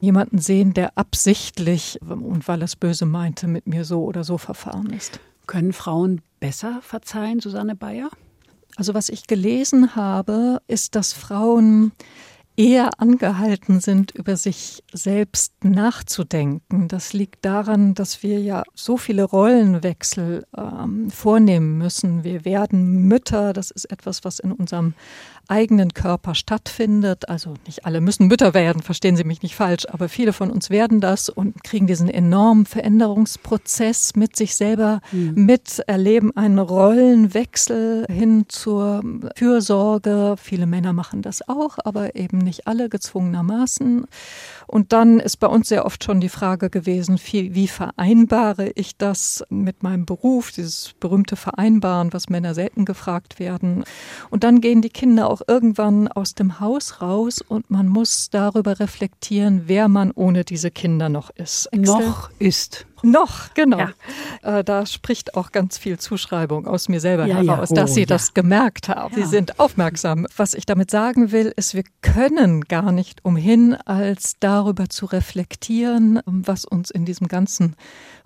[0.00, 4.38] jemanden sehen, der absichtlich und weil er es böse meinte, mit mir so oder so
[4.38, 5.20] verfahren ist.
[5.46, 8.08] Können Frauen besser verzeihen, Susanne Bayer?
[8.76, 11.92] Also was ich gelesen habe, ist, dass Frauen
[12.60, 16.88] eher angehalten sind, über sich selbst nachzudenken.
[16.88, 22.22] Das liegt daran, dass wir ja so viele Rollenwechsel ähm, vornehmen müssen.
[22.22, 24.92] Wir werden Mütter, das ist etwas, was in unserem
[25.50, 27.28] eigenen Körper stattfindet.
[27.28, 30.70] Also nicht alle müssen Mütter werden, verstehen Sie mich nicht falsch, aber viele von uns
[30.70, 35.34] werden das und kriegen diesen enormen Veränderungsprozess mit sich selber mhm.
[35.34, 39.02] mit, erleben einen Rollenwechsel hin zur
[39.36, 40.36] Fürsorge.
[40.40, 44.06] Viele Männer machen das auch, aber eben nicht alle gezwungenermaßen.
[44.66, 48.96] Und dann ist bei uns sehr oft schon die Frage gewesen, wie, wie vereinbare ich
[48.96, 53.84] das mit meinem Beruf, dieses berühmte Vereinbaren, was Männer selten gefragt werden.
[54.30, 58.80] Und dann gehen die Kinder auch irgendwann aus dem Haus raus und man muss darüber
[58.80, 61.66] reflektieren, wer man ohne diese Kinder noch ist.
[61.66, 62.06] Excel?
[62.06, 62.86] Noch ist.
[63.02, 63.78] Noch, genau.
[63.78, 64.58] Ja.
[64.58, 67.54] Äh, da spricht auch ganz viel Zuschreibung aus mir selber Ja, ja.
[67.54, 68.06] heraus, dass Oh, Sie ja.
[68.06, 69.14] das gemerkt haben.
[69.16, 69.24] Ja.
[69.24, 70.26] Sie sind aufmerksam.
[70.36, 76.20] Was ich damit sagen will, ist, wir können gar nicht umhin, als darüber zu reflektieren,
[76.26, 77.76] was uns in diesem ganzen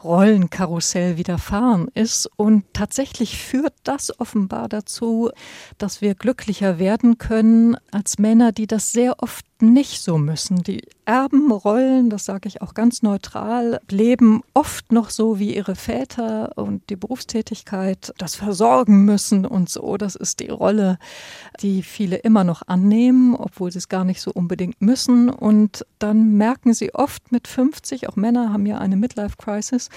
[0.03, 2.29] Rollenkarussell widerfahren ist.
[2.37, 5.31] Und tatsächlich führt das offenbar dazu,
[5.79, 10.63] dass wir glücklicher werden können als Männer, die das sehr oft nicht so müssen.
[10.63, 16.57] Die Erbenrollen, das sage ich auch ganz neutral, leben oft noch so wie ihre Väter
[16.57, 19.96] und die Berufstätigkeit, das Versorgen müssen und so.
[19.96, 20.98] Das ist die Rolle,
[21.61, 25.31] die viele immer noch annehmen, obwohl sie es gar nicht so unbedingt müssen.
[25.31, 29.88] Und dann merken sie oft mit 50, auch Männer haben ja eine Midlife-Crisis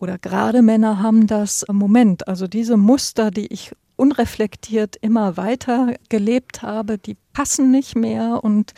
[0.00, 2.28] oder gerade Männer haben das Moment.
[2.28, 8.72] Also diese Muster, die ich unreflektiert immer weiter gelebt habe, die passen nicht mehr und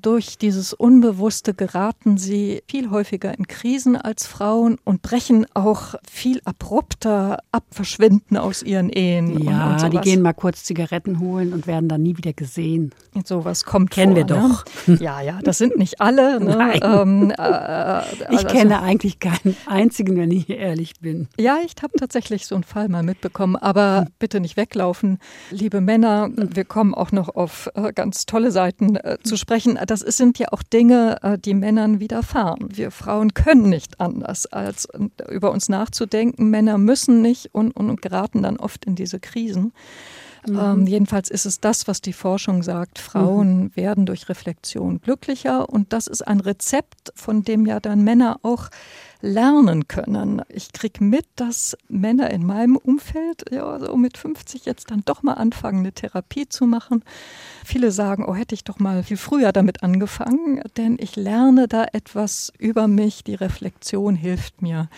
[0.00, 6.40] durch dieses Unbewusste geraten sie viel häufiger in Krisen als Frauen und brechen auch viel
[6.44, 9.36] abrupter ab, verschwinden aus ihren Ehen.
[9.36, 12.92] und, Ja, und die gehen mal kurz Zigaretten holen und werden dann nie wieder gesehen.
[13.24, 14.48] Sowas kommt Kennen vor, wir Ne?
[14.88, 14.98] doch.
[15.00, 16.40] Ja, ja, das sind nicht alle.
[16.40, 16.72] Ne?
[16.82, 21.28] Ähm, äh, Ich also- kenne eigentlich keinen einzigen, wenn ich ehrlich bin.
[21.38, 25.18] Ja, ich habe tatsächlich so einen Fall mal mitbekommen, aber bitte nicht weglaufen,
[25.50, 26.30] liebe Männer.
[26.34, 29.78] Wir kommen auch noch auf äh, ganz tolle Seiten äh, zu sprechen.
[29.86, 32.68] Das sind ja auch Dinge, äh, die Männern widerfahren.
[32.76, 36.50] Wir Frauen können nicht anders, als äh, über uns nachzudenken.
[36.50, 39.72] Männer müssen nicht und, und, und geraten dann oft in diese Krisen.
[40.48, 42.98] Ähm, jedenfalls ist es das, was die Forschung sagt.
[42.98, 48.40] Frauen werden durch Reflexion glücklicher und das ist ein Rezept, von dem ja dann Männer
[48.42, 48.68] auch
[49.22, 50.42] lernen können.
[50.48, 55.22] Ich kriege mit, dass Männer in meinem Umfeld ja so mit 50 jetzt dann doch
[55.22, 57.04] mal anfangen, eine Therapie zu machen.
[57.64, 61.86] Viele sagen, oh, hätte ich doch mal viel früher damit angefangen, denn ich lerne da
[61.92, 63.24] etwas über mich.
[63.24, 64.88] Die Reflexion hilft mir,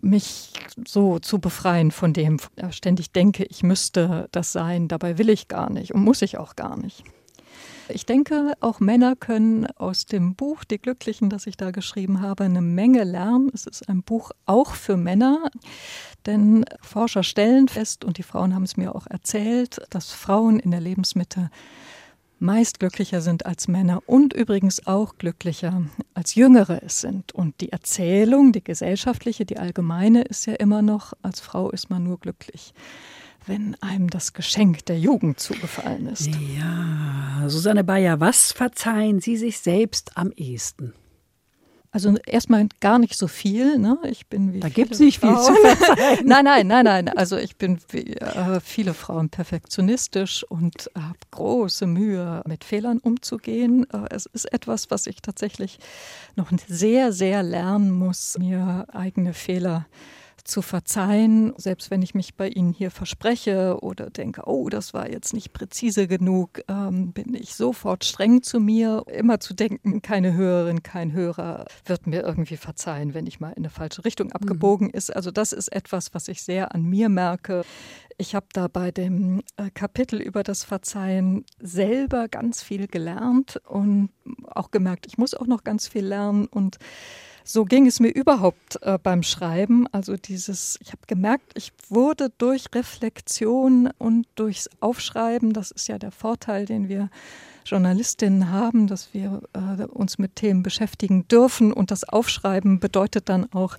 [0.00, 0.52] mich
[0.86, 2.38] so zu befreien von dem,
[2.70, 4.88] ständig denke, ich müsste das sein.
[4.88, 7.04] Dabei will ich gar nicht und muss ich auch gar nicht.
[7.94, 12.44] Ich denke, auch Männer können aus dem Buch Die Glücklichen, das ich da geschrieben habe,
[12.44, 13.50] eine Menge lernen.
[13.52, 15.50] Es ist ein Buch auch für Männer,
[16.26, 20.70] denn Forscher stellen fest, und die Frauen haben es mir auch erzählt, dass Frauen in
[20.70, 21.50] der Lebensmitte
[22.42, 27.32] meist glücklicher sind als Männer und übrigens auch glücklicher als Jüngere es sind.
[27.32, 32.02] Und die Erzählung, die gesellschaftliche, die allgemeine ist ja immer noch, als Frau ist man
[32.02, 32.74] nur glücklich,
[33.46, 36.26] wenn einem das Geschenk der Jugend zugefallen ist.
[36.26, 40.94] Ja, Susanne Bayer, was verzeihen Sie sich selbst am ehesten?
[41.94, 43.78] Also erstmal gar nicht so viel.
[43.78, 43.98] Ne?
[44.04, 46.24] Ich bin wie Da viele gibt's nicht viel zu Frauen.
[46.24, 47.08] nein, nein, nein, nein.
[47.10, 53.86] Also ich bin wie äh, viele Frauen perfektionistisch und habe große Mühe, mit Fehlern umzugehen.
[53.92, 55.78] Äh, es ist etwas, was ich tatsächlich
[56.34, 60.21] noch sehr, sehr lernen muss, mir eigene Fehler zu
[60.62, 65.34] verzeihen, selbst wenn ich mich bei Ihnen hier verspreche oder denke, oh, das war jetzt
[65.34, 69.04] nicht präzise genug, ähm, bin ich sofort streng zu mir.
[69.06, 73.58] Immer zu denken, keine Hörerin, kein Hörer wird mir irgendwie verzeihen, wenn ich mal in
[73.58, 75.14] eine falsche Richtung abgebogen ist.
[75.14, 77.62] Also das ist etwas, was ich sehr an mir merke.
[78.18, 84.10] Ich habe da bei dem äh, Kapitel über das Verzeihen selber ganz viel gelernt und
[84.46, 86.78] auch gemerkt, ich muss auch noch ganz viel lernen und
[87.44, 89.86] so ging es mir überhaupt äh, beim Schreiben.
[89.92, 95.98] Also dieses, ich habe gemerkt, ich wurde durch Reflexion und durchs Aufschreiben, das ist ja
[95.98, 97.10] der Vorteil, den wir
[97.64, 101.72] Journalistinnen haben, dass wir äh, uns mit Themen beschäftigen dürfen.
[101.72, 103.76] Und das Aufschreiben bedeutet dann auch,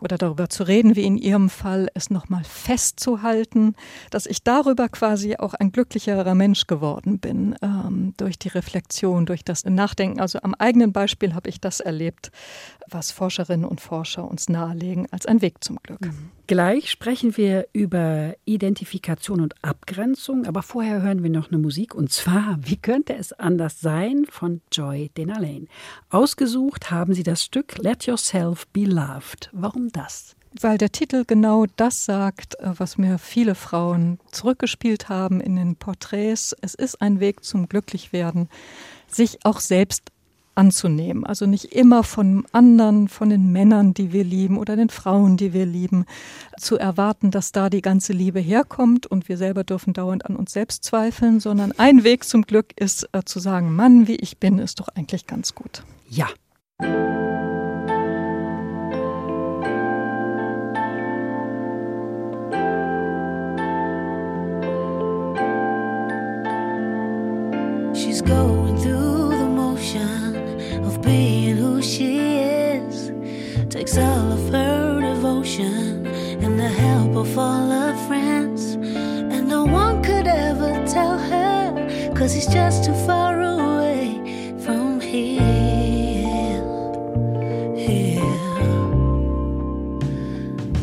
[0.00, 3.74] oder darüber zu reden, wie in Ihrem Fall, es nochmal festzuhalten,
[4.10, 9.44] dass ich darüber quasi auch ein glücklicherer Mensch geworden bin, ähm, durch die Reflexion, durch
[9.44, 10.20] das Nachdenken.
[10.20, 12.30] Also am eigenen Beispiel habe ich das erlebt,
[12.88, 16.00] was Forscherinnen und Forscher uns nahelegen als ein Weg zum Glück.
[16.46, 22.10] Gleich sprechen wir über Identifikation und Abgrenzung, aber vorher hören wir noch eine Musik und
[22.10, 25.66] zwar Wie könnte es anders sein von Joy Denalaine.
[26.10, 29.50] Ausgesucht haben sie das Stück Let Yourself Be Loved.
[29.52, 30.36] Warum das?
[30.60, 35.76] Weil der Titel genau das sagt, äh, was mir viele Frauen zurückgespielt haben in den
[35.76, 36.54] Porträts.
[36.60, 38.48] Es ist ein Weg zum Glücklichwerden,
[39.06, 40.10] sich auch selbst
[40.58, 41.24] anzunehmen.
[41.24, 45.52] Also nicht immer von anderen, von den Männern, die wir lieben oder den Frauen, die
[45.52, 46.04] wir lieben,
[46.58, 50.52] zu erwarten, dass da die ganze Liebe herkommt und wir selber dürfen dauernd an uns
[50.52, 54.58] selbst zweifeln, sondern ein Weg zum Glück ist äh, zu sagen, Mann, wie ich bin,
[54.58, 55.84] ist doch eigentlich ganz gut.
[56.08, 56.26] Ja.
[67.94, 68.57] She's going
[73.78, 76.04] Takes all of her devotion
[76.42, 78.74] and the help of all her friends.
[78.74, 84.20] And no one could ever tell her, cause he's just too far away
[84.64, 86.60] from here.
[87.76, 88.34] Here.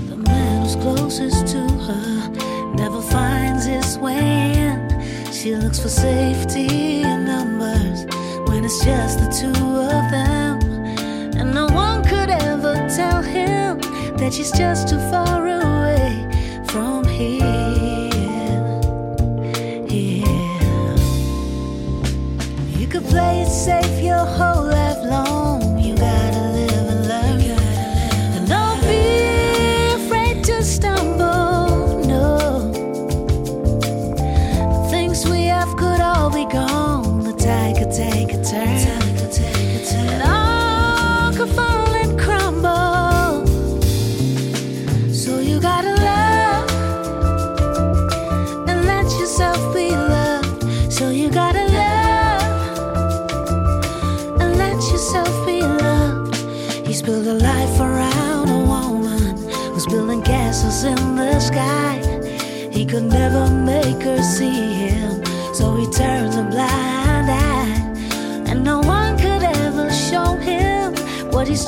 [0.07, 2.29] The man who's closest to her
[2.75, 5.33] never finds his way in.
[5.33, 8.05] She looks for safety in numbers
[8.47, 10.34] when it's just the two of them.
[14.25, 16.09] That she's just too far away
[16.65, 18.09] from here.
[19.87, 20.95] Here.
[22.79, 25.54] You could play it safe your whole life long.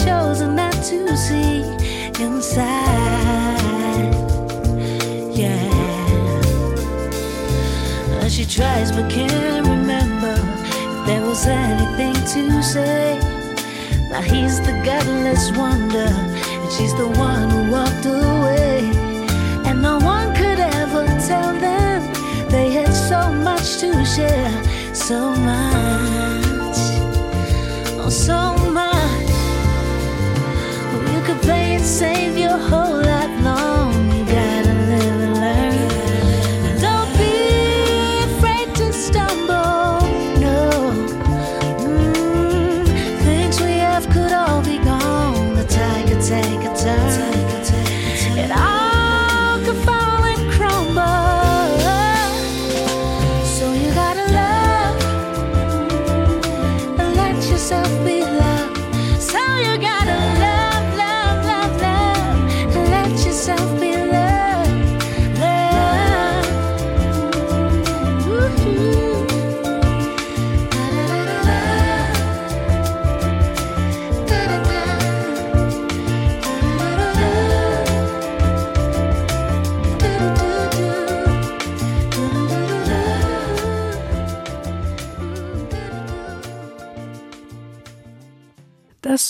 [0.07, 1.63] Chosen not to see
[2.25, 3.57] inside.
[5.41, 5.67] Yeah.
[8.15, 10.35] Uh, She tries but can't remember
[10.93, 13.19] if there was anything to say.
[14.11, 16.09] Now he's the godless wonder,
[16.61, 18.79] and she's the one who walked away.
[19.67, 21.99] And no one could ever tell them
[22.49, 24.53] they had so much to share,
[24.95, 25.19] so
[25.51, 26.79] much,
[28.03, 28.56] oh, so
[31.47, 33.93] play it safe your whole life long.
[34.17, 35.75] You gotta live and learn.
[36.85, 37.35] Don't be
[38.29, 40.01] afraid to stumble.
[40.45, 40.59] No.
[41.87, 42.85] Mm,
[43.27, 45.55] things we have could all be gone.
[45.59, 47.23] The tide could take a turn.
[48.43, 51.69] It all could fall and crumble.
[53.55, 54.95] So you gotta love
[56.99, 58.77] and let yourself be loved.
[59.31, 59.96] So you gotta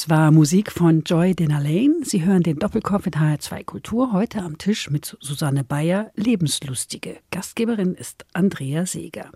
[0.07, 1.97] Das war Musik von Joy Denalain.
[2.03, 7.17] Sie hören den Doppelkopf in HR2 Kultur heute am Tisch mit Susanne Bayer, Lebenslustige.
[7.29, 9.29] Gastgeberin ist Andrea Seeger.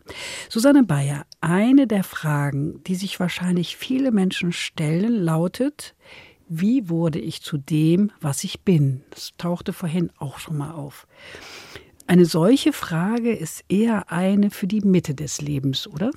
[0.48, 5.94] Susanne Bayer, eine der Fragen, die sich wahrscheinlich viele Menschen stellen, lautet,
[6.48, 9.04] wie wurde ich zu dem, was ich bin?
[9.10, 11.06] Das tauchte vorhin auch schon mal auf.
[12.08, 16.12] Eine solche Frage ist eher eine für die Mitte des Lebens, oder?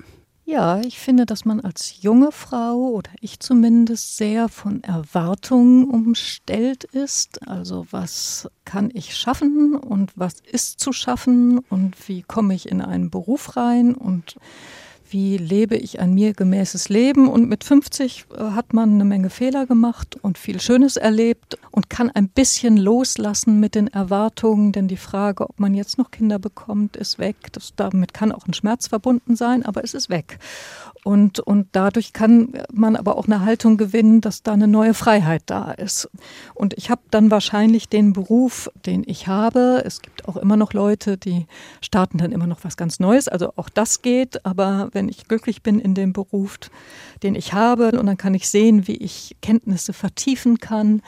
[0.47, 6.83] Ja, ich finde, dass man als junge Frau oder ich zumindest sehr von Erwartungen umstellt
[6.83, 7.47] ist.
[7.47, 12.81] Also was kann ich schaffen und was ist zu schaffen und wie komme ich in
[12.81, 14.35] einen Beruf rein und
[15.09, 17.27] wie lebe ich ein mir gemäßes Leben.
[17.27, 21.89] Und mit 50 äh, hat man eine Menge Fehler gemacht und viel Schönes erlebt und
[21.89, 26.39] kann ein bisschen loslassen mit den Erwartungen, denn die Frage, ob man jetzt noch Kinder
[26.39, 27.35] bekommt, ist weg.
[27.51, 30.39] Das, damit kann auch ein Schmerz verbunden sein, aber es ist weg.
[31.05, 35.43] Und, und dadurch kann man aber auch eine Haltung gewinnen, dass da eine neue Freiheit
[35.45, 36.09] da ist.
[36.55, 39.83] Und ich habe dann wahrscheinlich den Beruf, den ich habe.
[39.85, 41.45] Es gibt auch immer noch Leute, die
[41.81, 43.27] starten dann immer noch was ganz Neues.
[43.27, 44.45] Also auch das geht.
[44.45, 46.57] Aber wenn ich glücklich bin in dem Beruf,
[47.23, 51.01] den ich habe, und dann kann ich sehen, wie ich Kenntnisse vertiefen kann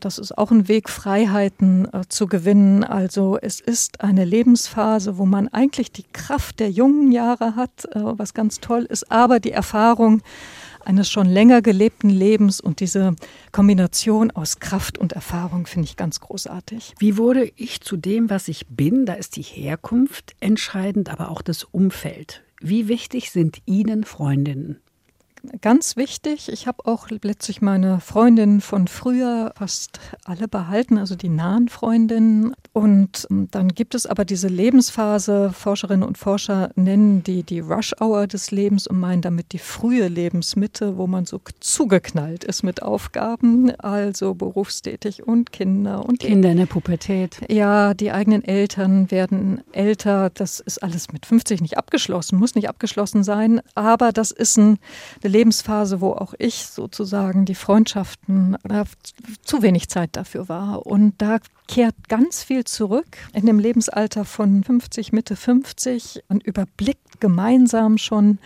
[0.00, 2.84] das ist auch ein Weg, Freiheiten äh, zu gewinnen.
[2.84, 8.00] Also es ist eine Lebensphase, wo man eigentlich die Kraft der jungen Jahre hat, äh,
[8.02, 10.22] was ganz toll ist, aber die Erfahrung
[10.86, 13.16] eines schon länger gelebten Lebens und diese
[13.52, 16.94] Kombination aus Kraft und Erfahrung finde ich ganz großartig.
[16.98, 19.06] Wie wurde ich zu dem, was ich bin?
[19.06, 22.42] Da ist die Herkunft entscheidend, aber auch das Umfeld.
[22.60, 24.80] Wie wichtig sind Ihnen Freundinnen?
[25.60, 26.50] Ganz wichtig.
[26.50, 32.54] Ich habe auch letztlich meine Freundinnen von früher fast alle behalten, also die nahen Freundinnen.
[32.72, 37.94] Und ähm, dann gibt es aber diese Lebensphase, Forscherinnen und Forscher nennen die die Rush
[38.00, 42.82] Hour des Lebens und meinen damit die frühe Lebensmitte, wo man so zugeknallt ist mit
[42.82, 47.38] Aufgaben, also berufstätig und Kinder und Kinder in der Pubertät.
[47.48, 50.30] Ja, die eigenen Eltern werden älter.
[50.30, 53.60] Das ist alles mit 50 nicht abgeschlossen, muss nicht abgeschlossen sein.
[53.74, 54.78] Aber das ist ein,
[55.22, 58.84] eine Lebensphase, wo auch ich sozusagen die Freundschaften äh,
[59.42, 60.86] zu wenig Zeit dafür war.
[60.86, 67.20] Und da kehrt ganz viel zurück in dem Lebensalter von 50, Mitte 50 und überblickt
[67.20, 68.38] gemeinsam schon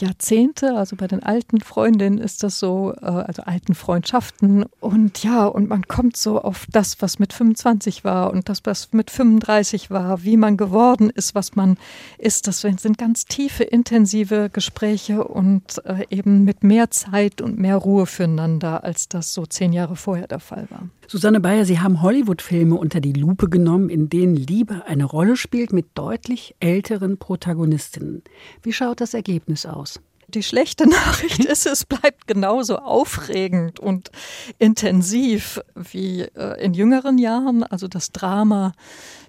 [0.00, 0.76] Jahrzehnte.
[0.76, 4.64] Also bei den alten Freundinnen ist das so, äh, also alten Freundschaften.
[4.80, 8.92] Und ja, und man kommt so auf das, was mit 25 war und das, was
[8.92, 11.76] mit 35 war, wie man geworden ist, was man
[12.18, 12.46] ist.
[12.46, 18.06] Das sind ganz tiefe, intensive Gespräche und äh, eben mit mehr Zeit und mehr Ruhe
[18.06, 20.88] füreinander, als das so zehn Jahre vorher der Fall war.
[21.12, 25.70] Susanne Bayer, Sie haben Hollywood-Filme unter die Lupe genommen, in denen Liebe eine Rolle spielt
[25.70, 28.22] mit deutlich älteren Protagonistinnen.
[28.62, 30.00] Wie schaut das Ergebnis aus?
[30.28, 34.10] Die schlechte Nachricht ist, es bleibt genauso aufregend und
[34.58, 37.62] intensiv wie äh, in jüngeren Jahren.
[37.62, 38.72] Also das Drama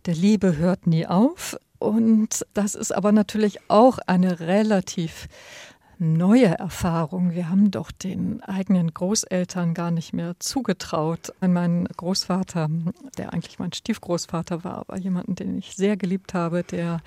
[0.05, 1.57] der Liebe hört nie auf.
[1.79, 5.27] Und das ist aber natürlich auch eine relativ
[5.99, 7.31] neue Erfahrung.
[7.33, 11.33] Wir haben doch den eigenen Großeltern gar nicht mehr zugetraut.
[11.41, 12.69] Mein Großvater,
[13.17, 17.01] der eigentlich mein Stiefgroßvater war, aber jemanden, den ich sehr geliebt habe, der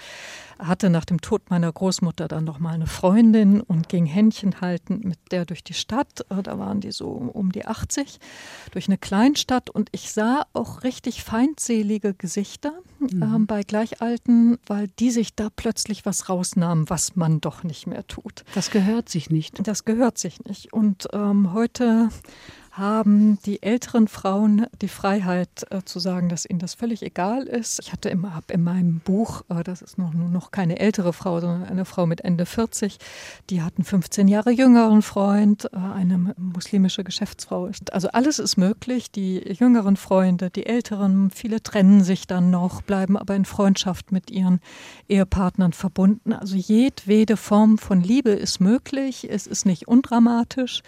[0.59, 5.05] hatte nach dem Tod meiner Großmutter dann noch mal eine Freundin und ging Händchen haltend
[5.05, 6.25] mit der durch die Stadt.
[6.31, 8.19] Äh, da waren die so um die 80
[8.71, 13.23] durch eine Kleinstadt und ich sah auch richtig feindselige Gesichter mhm.
[13.23, 18.07] äh, bei Gleichalten, weil die sich da plötzlich was rausnahmen, was man doch nicht mehr
[18.07, 18.45] tut.
[18.55, 19.67] Das gehört sich nicht.
[19.67, 20.73] Das gehört sich nicht.
[20.73, 22.09] Und ähm, heute
[22.77, 27.81] haben die älteren Frauen die Freiheit äh, zu sagen, dass ihnen das völlig egal ist.
[27.81, 31.41] Ich hatte immer hab in meinem Buch, äh, das ist noch, noch keine ältere Frau,
[31.41, 32.99] sondern eine Frau mit Ende 40,
[33.49, 37.71] die hat einen 15 Jahre jüngeren Freund, äh, eine muslimische Geschäftsfrau.
[37.93, 39.11] Also alles ist möglich.
[39.11, 44.31] Die jüngeren Freunde, die älteren, viele trennen sich dann noch, bleiben aber in Freundschaft mit
[44.31, 44.61] ihren
[45.09, 46.35] Ehepartnern verbunden.
[46.35, 49.27] Also jedwede Form von Liebe ist möglich.
[49.31, 50.83] Es ist nicht undramatisch.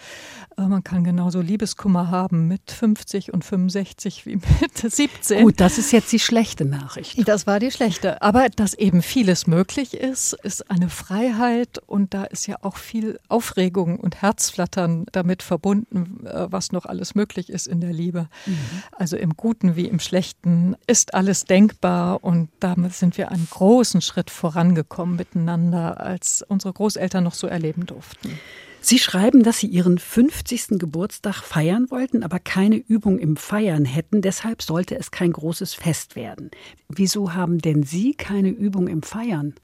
[0.55, 4.43] Äh, man kann genauso Liebes Liebeskummer haben mit 50 und 65 wie mit
[4.75, 5.43] 17.
[5.43, 7.27] Gut, das ist jetzt die schlechte Nachricht.
[7.27, 8.21] Das war die schlechte.
[8.21, 13.17] Aber dass eben vieles möglich ist, ist eine Freiheit und da ist ja auch viel
[13.29, 18.27] Aufregung und Herzflattern damit verbunden, äh, was noch alles möglich ist in der Liebe.
[18.45, 18.57] Mhm.
[18.91, 24.01] Also im Guten wie im Schlechten ist alles denkbar und damit sind wir einen großen
[24.01, 28.37] Schritt vorangekommen miteinander, als unsere Großeltern noch so erleben durften.
[28.81, 30.79] Sie schreiben, dass Sie Ihren 50.
[30.79, 34.21] Geburtstag feiern wollten, aber keine Übung im Feiern hätten.
[34.21, 36.49] Deshalb sollte es kein großes Fest werden.
[36.87, 39.55] Wieso haben denn Sie keine Übung im Feiern?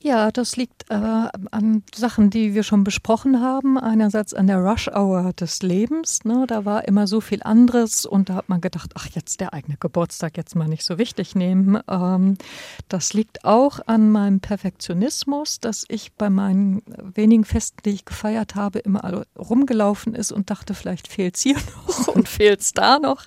[0.00, 3.78] Ja, das liegt äh, an Sachen, die wir schon besprochen haben.
[3.78, 6.24] Einerseits an der Rush-Hour des Lebens.
[6.24, 6.44] Ne?
[6.46, 9.76] Da war immer so viel anderes und da hat man gedacht, ach, jetzt der eigene
[9.80, 11.80] Geburtstag jetzt mal nicht so wichtig nehmen.
[11.90, 12.38] Ähm,
[12.88, 16.82] das liegt auch an meinem Perfektionismus, dass ich bei meinen
[17.14, 21.56] wenigen Festen, die ich gefeiert habe, immer rumgelaufen ist und dachte, vielleicht fehlt es hier
[21.86, 23.24] noch und fehlt es da noch.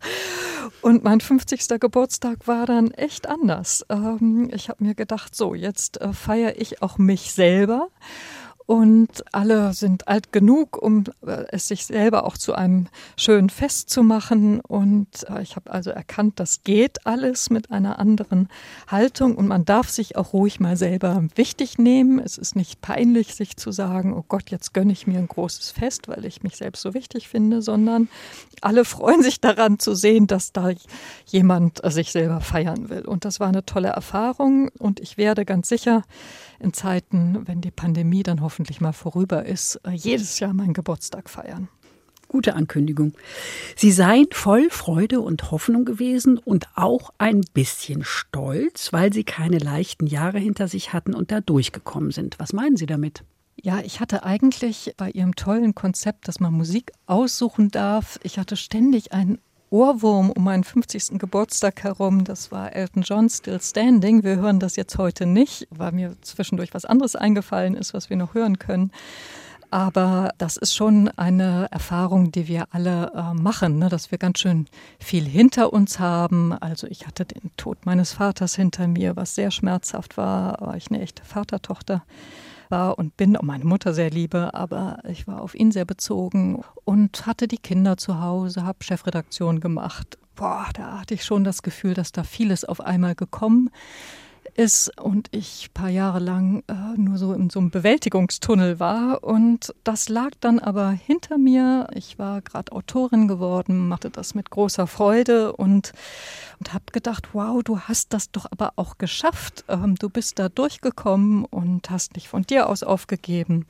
[0.82, 1.80] Und mein 50.
[1.80, 3.86] Geburtstag war dann echt anders.
[3.90, 7.90] Ähm, ich habe mir gedacht, so, jetzt äh, feiere ich auch mich selber
[8.72, 13.90] und alle sind alt genug, um äh, es sich selber auch zu einem schönen Fest
[13.90, 14.62] zu machen.
[14.62, 18.48] Und äh, ich habe also erkannt, das geht alles mit einer anderen
[18.88, 22.18] Haltung und man darf sich auch ruhig mal selber wichtig nehmen.
[22.20, 25.72] Es ist nicht peinlich, sich zu sagen, oh Gott, jetzt gönne ich mir ein großes
[25.72, 28.08] Fest, weil ich mich selbst so wichtig finde, sondern
[28.62, 30.70] alle freuen sich daran zu sehen, dass da
[31.26, 33.02] jemand äh, sich selber feiern will.
[33.02, 36.04] Und das war eine tolle Erfahrung und ich werde ganz sicher
[36.62, 41.30] in Zeiten, wenn die Pandemie dann hoffentlich mal vorüber ist, äh, jedes Jahr meinen Geburtstag
[41.30, 41.70] feiern.
[42.28, 43.14] Gute Ankündigung.
[43.76, 49.58] Sie seien voll Freude und Hoffnung gewesen und auch ein bisschen stolz, weil Sie keine
[49.58, 52.40] leichten Jahre hinter sich hatten und da durchgekommen sind.
[52.40, 53.26] Was meinen Sie damit?
[53.62, 58.56] Ja, ich hatte eigentlich bei Ihrem tollen Konzept, dass man Musik aussuchen darf, ich hatte
[58.56, 59.40] ständig einen
[59.72, 61.18] Ohrwurm um meinen 50.
[61.18, 62.26] Geburtstag herum.
[62.26, 64.22] Das war Elton John Still Standing.
[64.22, 68.18] Wir hören das jetzt heute nicht, weil mir zwischendurch was anderes eingefallen ist, was wir
[68.18, 68.92] noch hören können.
[69.70, 73.88] Aber das ist schon eine Erfahrung, die wir alle äh, machen, ne?
[73.88, 74.66] dass wir ganz schön
[75.00, 76.52] viel hinter uns haben.
[76.52, 80.60] Also ich hatte den Tod meines Vaters hinter mir, was sehr schmerzhaft war.
[80.60, 82.04] War ich eine echte Vatertochter
[82.72, 86.64] war und bin auch meine Mutter sehr liebe, aber ich war auf ihn sehr bezogen
[86.86, 90.18] und hatte die Kinder zu Hause, habe Chefredaktion gemacht.
[90.36, 94.31] Boah, da hatte ich schon das Gefühl, dass da vieles auf einmal gekommen ist
[95.02, 99.24] und ich ein paar Jahre lang äh, nur so in so einem Bewältigungstunnel war.
[99.24, 101.88] Und das lag dann aber hinter mir.
[101.94, 105.94] Ich war gerade Autorin geworden, machte das mit großer Freude und,
[106.60, 109.64] und habe gedacht, wow, du hast das doch aber auch geschafft.
[109.68, 113.66] Ähm, du bist da durchgekommen und hast dich von dir aus aufgegeben.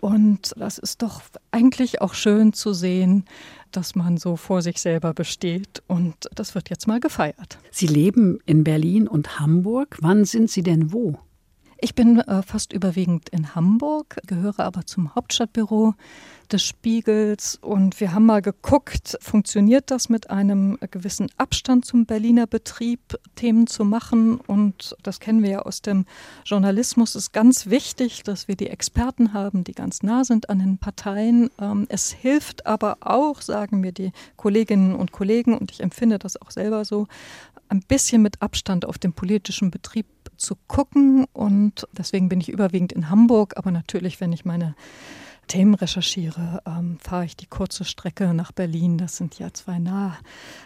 [0.00, 3.24] Und das ist doch eigentlich auch schön zu sehen,
[3.72, 5.82] dass man so vor sich selber besteht.
[5.86, 7.58] Und das wird jetzt mal gefeiert.
[7.70, 9.96] Sie leben in Berlin und Hamburg.
[10.00, 11.18] Wann sind Sie denn wo?
[11.80, 15.94] Ich bin äh, fast überwiegend in Hamburg, gehöre aber zum Hauptstadtbüro
[16.50, 17.56] des Spiegels.
[17.60, 23.00] Und wir haben mal geguckt, funktioniert das mit einem gewissen Abstand zum Berliner Betrieb,
[23.36, 24.40] Themen zu machen?
[24.40, 26.04] Und das kennen wir ja aus dem
[26.44, 30.78] Journalismus, ist ganz wichtig, dass wir die Experten haben, die ganz nah sind an den
[30.78, 31.48] Parteien.
[31.60, 36.42] Ähm, es hilft aber auch, sagen mir die Kolleginnen und Kollegen und ich empfinde das
[36.42, 37.06] auch selber so,
[37.68, 40.06] ein bisschen mit Abstand auf den politischen Betrieb
[40.38, 41.26] zu gucken.
[41.32, 43.54] Und deswegen bin ich überwiegend in Hamburg.
[43.56, 44.74] Aber natürlich, wenn ich meine
[45.48, 48.98] Themen recherchiere, ähm, fahre ich die kurze Strecke nach Berlin.
[48.98, 50.16] Das sind ja zwei nah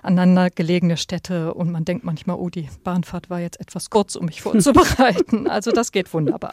[0.02, 4.26] aneinander gelegene Städte und man denkt manchmal, oh, die Bahnfahrt war jetzt etwas kurz, um
[4.26, 5.48] mich vorzubereiten.
[5.48, 6.52] also das geht wunderbar.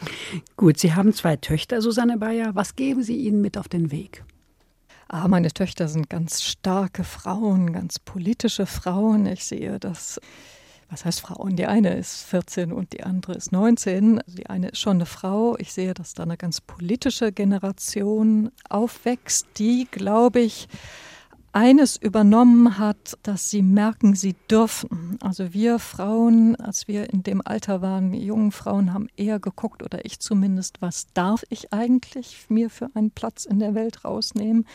[0.56, 2.54] Gut, Sie haben zwei Töchter, Susanne Bayer.
[2.54, 4.24] Was geben Sie ihnen mit auf den Weg?
[5.08, 9.26] Ah, meine Töchter sind ganz starke Frauen, ganz politische Frauen.
[9.26, 10.20] Ich sehe das
[10.90, 11.56] was heißt Frauen?
[11.56, 14.20] Die eine ist 14 und die andere ist 19.
[14.20, 15.56] Also die eine ist schon eine Frau.
[15.58, 20.68] Ich sehe, dass da eine ganz politische Generation aufwächst, die, glaube ich,
[21.52, 25.18] eines übernommen hat, dass sie merken, sie dürfen.
[25.20, 30.04] Also wir Frauen, als wir in dem Alter waren, jungen Frauen haben eher geguckt, oder
[30.04, 34.66] ich zumindest, was darf ich eigentlich mir für einen Platz in der Welt rausnehmen?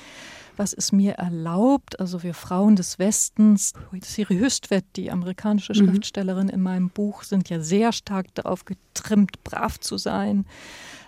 [0.57, 1.99] Was ist mir erlaubt?
[1.99, 5.89] Also wir Frauen des Westens, Siri Hüstvedt, die amerikanische mhm.
[5.89, 10.45] Schriftstellerin in meinem Buch, sind ja sehr stark darauf getrimmt, brav zu sein,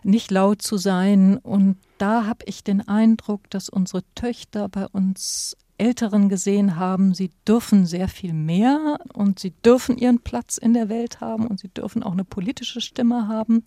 [0.07, 1.37] nicht laut zu sein.
[1.37, 7.29] Und da habe ich den Eindruck, dass unsere Töchter bei uns Älteren gesehen haben, sie
[7.47, 11.67] dürfen sehr viel mehr und sie dürfen ihren Platz in der Welt haben und sie
[11.67, 13.63] dürfen auch eine politische Stimme haben.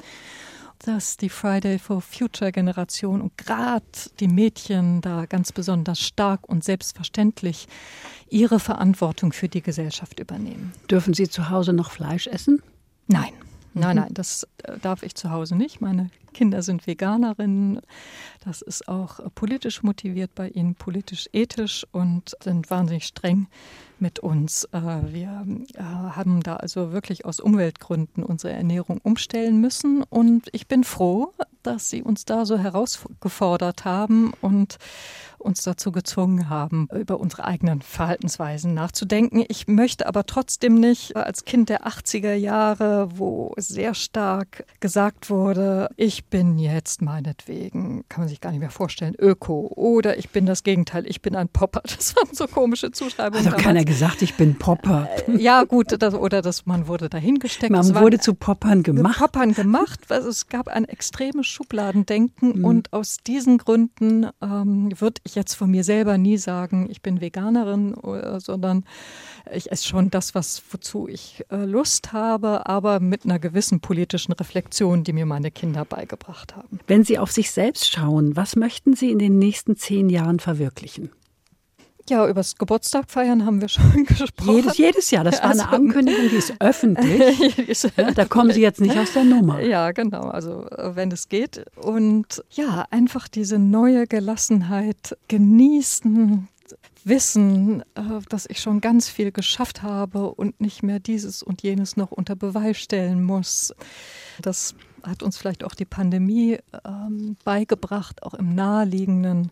[0.80, 3.84] Dass die Friday for Future Generation und gerade
[4.18, 7.68] die Mädchen da ganz besonders stark und selbstverständlich
[8.30, 10.72] ihre Verantwortung für die Gesellschaft übernehmen.
[10.90, 12.62] Dürfen Sie zu Hause noch Fleisch essen?
[13.06, 13.34] Nein.
[13.74, 14.02] Nein, mhm.
[14.02, 15.80] nein, das äh, darf ich zu Hause nicht.
[15.80, 17.80] Meine Kinder sind Veganerinnen.
[18.44, 23.48] Das ist auch äh, politisch motiviert bei ihnen, politisch ethisch und sind wahnsinnig streng
[23.98, 24.64] mit uns.
[24.72, 24.80] Äh,
[25.12, 25.44] wir
[25.78, 30.02] haben da also wirklich aus Umweltgründen unsere Ernährung umstellen müssen.
[30.02, 34.78] Und ich bin froh, dass sie uns da so herausgefordert haben und
[35.38, 39.44] uns dazu gezwungen haben, über unsere eigenen Verhaltensweisen nachzudenken.
[39.48, 45.88] Ich möchte aber trotzdem nicht als Kind der 80er Jahre, wo sehr stark gesagt wurde,
[45.96, 50.46] ich bin jetzt meinetwegen, kann man sich gar nicht mehr vorstellen, Öko oder ich bin
[50.46, 51.82] das Gegenteil, ich bin ein Popper.
[52.00, 53.44] Das waren so komische Zuschreibungen.
[53.44, 55.08] Hat doch keiner gesagt, ich bin Popper.
[55.28, 57.70] Äh, ja, gut, das, oder dass man wurde dahingesteckt.
[57.70, 59.18] Man wurde zu Poppern gemacht.
[59.18, 60.00] Poppern gemacht.
[60.08, 62.64] Also es gab ein extremes Schubladendenken mhm.
[62.64, 67.20] und aus diesen Gründen ähm, wird ich jetzt von mir selber nie sagen, ich bin
[67.20, 68.84] Veganerin, oder, sondern
[69.52, 74.32] ich esse schon das, was, wozu ich äh, Lust habe, aber mit einer gewissen politischen
[74.32, 76.09] Reflexion, die mir meine Kinder beigebracht
[76.56, 76.80] haben.
[76.86, 81.10] Wenn Sie auf sich selbst schauen, was möchten Sie in den nächsten zehn Jahren verwirklichen?
[82.08, 84.56] Ja, über das Geburtstagfeiern haben wir schon gesprochen.
[84.56, 85.22] Jedes, jedes Jahr.
[85.22, 87.82] Das war eine also, Ankündigung, die ist öffentlich.
[87.96, 89.60] ja, da kommen Sie jetzt nicht aus der Nummer.
[89.60, 90.22] Ja, genau.
[90.22, 91.64] Also, äh, wenn es geht.
[91.76, 96.48] Und ja, einfach diese neue Gelassenheit genießen,
[97.04, 101.96] wissen, äh, dass ich schon ganz viel geschafft habe und nicht mehr dieses und jenes
[101.96, 103.72] noch unter Beweis stellen muss.
[104.42, 109.50] Das hat uns vielleicht auch die Pandemie ähm, beigebracht, auch im naheliegenden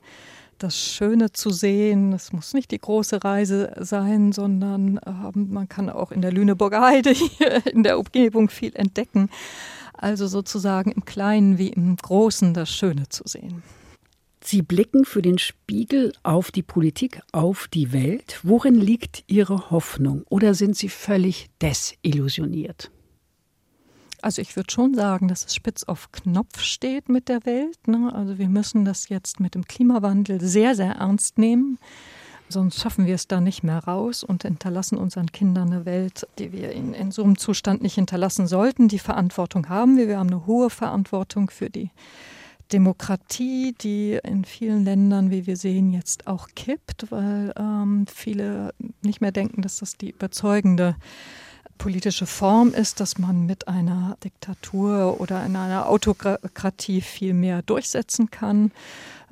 [0.59, 2.13] das Schöne zu sehen.
[2.13, 6.83] Es muss nicht die große Reise sein, sondern äh, man kann auch in der Lüneburger
[6.83, 9.31] Heide hier in der Umgebung viel entdecken.
[9.93, 13.63] Also sozusagen im Kleinen wie im Großen das Schöne zu sehen.
[14.45, 18.41] Sie blicken für den Spiegel auf die Politik, auf die Welt.
[18.45, 20.23] Worin liegt Ihre Hoffnung?
[20.29, 22.91] Oder sind Sie völlig desillusioniert?
[24.23, 27.87] Also ich würde schon sagen, dass es spitz auf Knopf steht mit der Welt.
[27.87, 28.13] Ne?
[28.15, 31.79] Also wir müssen das jetzt mit dem Klimawandel sehr, sehr ernst nehmen.
[32.51, 36.53] Sonst schaffen wir es da nicht mehr raus und hinterlassen unseren Kindern eine Welt, die
[36.53, 38.89] wir ihnen in so einem Zustand nicht hinterlassen sollten.
[38.89, 40.09] Die Verantwortung haben wir.
[40.09, 41.91] Wir haben eine hohe Verantwortung für die
[42.73, 49.21] Demokratie, die in vielen Ländern, wie wir sehen, jetzt auch kippt, weil ähm, viele nicht
[49.21, 50.97] mehr denken, dass das die überzeugende
[51.79, 58.31] politische Form ist, dass man mit einer Diktatur oder in einer Autokratie viel mehr durchsetzen
[58.31, 58.73] kann.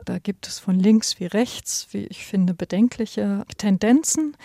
[0.04, 4.36] Da gibt es von links wie rechts, wie ich finde, bedenkliche Tendenzen.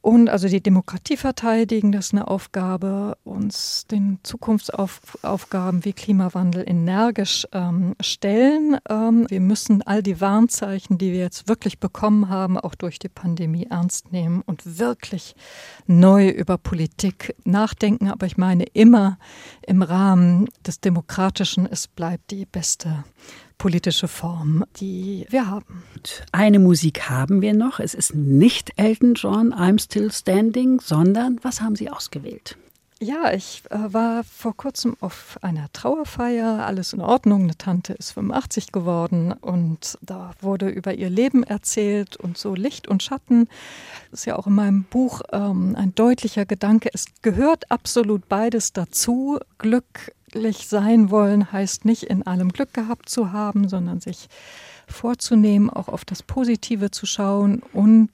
[0.00, 7.46] Und also die Demokratie verteidigen, das ist eine Aufgabe, uns den Zukunftsaufgaben wie Klimawandel energisch
[7.52, 8.78] ähm, stellen.
[8.88, 13.08] Ähm, wir müssen all die Warnzeichen, die wir jetzt wirklich bekommen haben, auch durch die
[13.08, 15.34] Pandemie ernst nehmen und wirklich
[15.86, 18.08] neu über Politik nachdenken.
[18.08, 19.18] Aber ich meine immer
[19.66, 23.04] im Rahmen des Demokratischen, es bleibt die beste
[23.58, 25.82] politische Form, die wir haben.
[26.32, 27.80] Eine Musik haben wir noch.
[27.80, 32.56] Es ist nicht Elton John, I'm Still Standing, sondern was haben Sie ausgewählt?
[33.00, 37.42] Ja, ich äh, war vor kurzem auf einer Trauerfeier, alles in Ordnung.
[37.42, 42.88] Eine Tante ist 85 geworden und da wurde über ihr Leben erzählt und so Licht
[42.88, 43.48] und Schatten.
[44.10, 46.90] Das ist ja auch in meinem Buch ähm, ein deutlicher Gedanke.
[46.92, 49.38] Es gehört absolut beides dazu.
[49.58, 54.28] Glück glücklich sein wollen heißt nicht in allem Glück gehabt zu haben, sondern sich
[54.86, 58.10] vorzunehmen, auch auf das Positive zu schauen und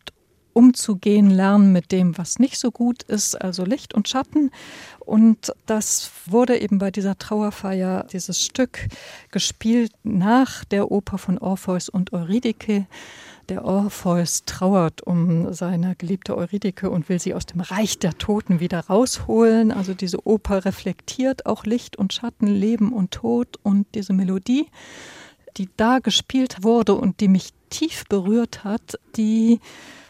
[0.53, 4.53] umzugehen lernen mit dem, was nicht so gut ist, also Licht und Schatten.
[5.01, 8.87] Und das wurde eben bei dieser Trauerfeier, dieses Stück
[9.33, 12.87] gespielt nach der Oper von Orpheus und Eurydike.
[13.51, 18.59] Der Orpheus trauert um seine geliebte Eurydike und will sie aus dem Reich der Toten
[18.59, 19.71] wieder rausholen.
[19.71, 24.67] Also diese Oper reflektiert auch Licht und Schatten, Leben und Tod und diese Melodie,
[25.59, 29.61] die da gespielt wurde und die mich tief berührt hat, die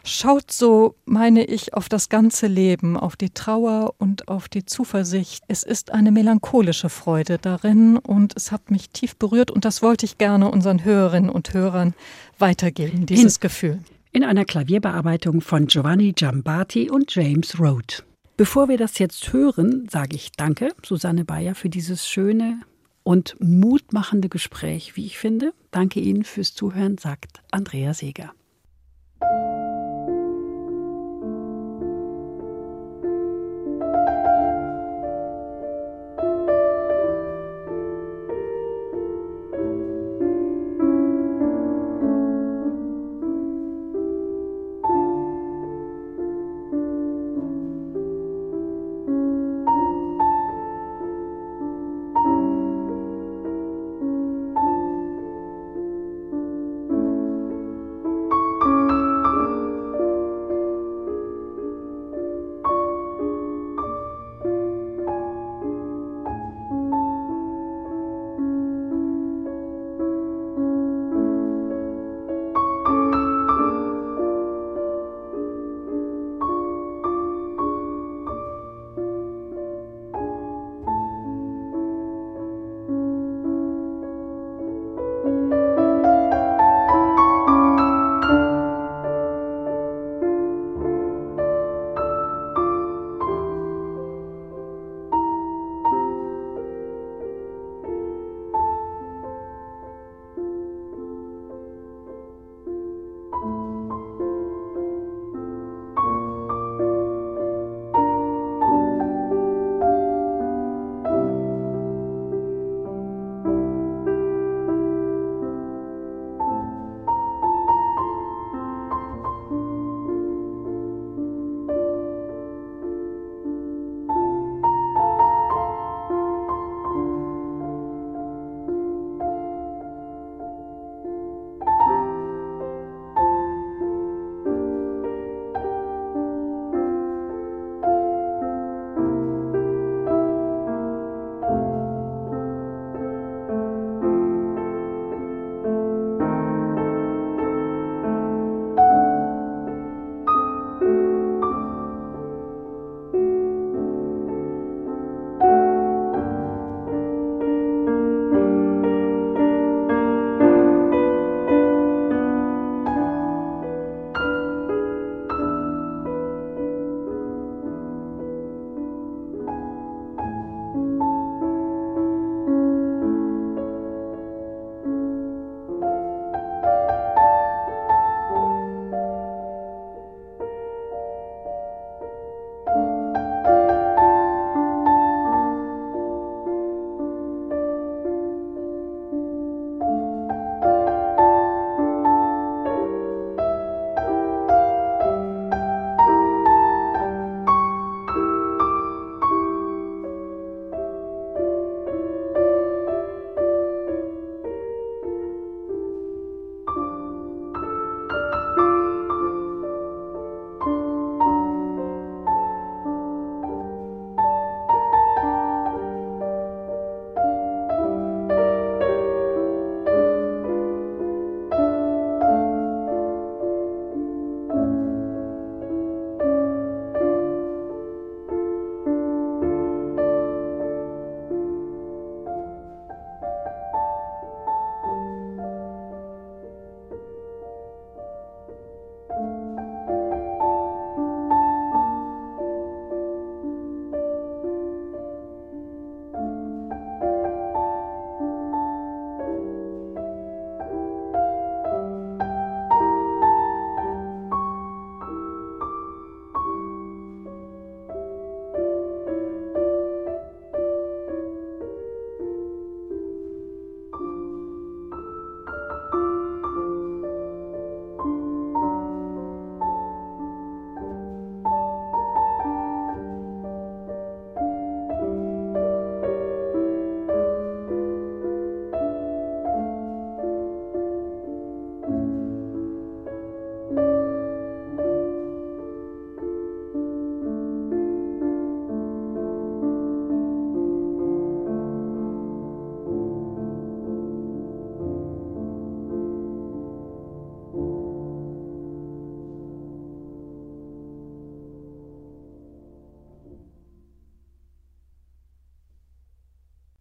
[0.04, 5.42] schaut so, meine ich, auf das ganze Leben, auf die Trauer und auf die Zuversicht.
[5.48, 10.06] Es ist eine melancholische Freude darin und es hat mich tief berührt und das wollte
[10.06, 11.94] ich gerne unseren Hörerinnen und Hörern
[12.38, 13.78] weitergeben, dieses in, Gefühl.
[14.12, 18.04] In einer Klavierbearbeitung von Giovanni Giambati und James Road.
[18.36, 22.60] Bevor wir das jetzt hören, sage ich Danke, Susanne Bayer, für dieses schöne
[23.04, 25.52] und mutmachende Gespräch, wie ich finde.
[25.70, 28.32] Danke Ihnen fürs Zuhören, sagt Andrea Seeger.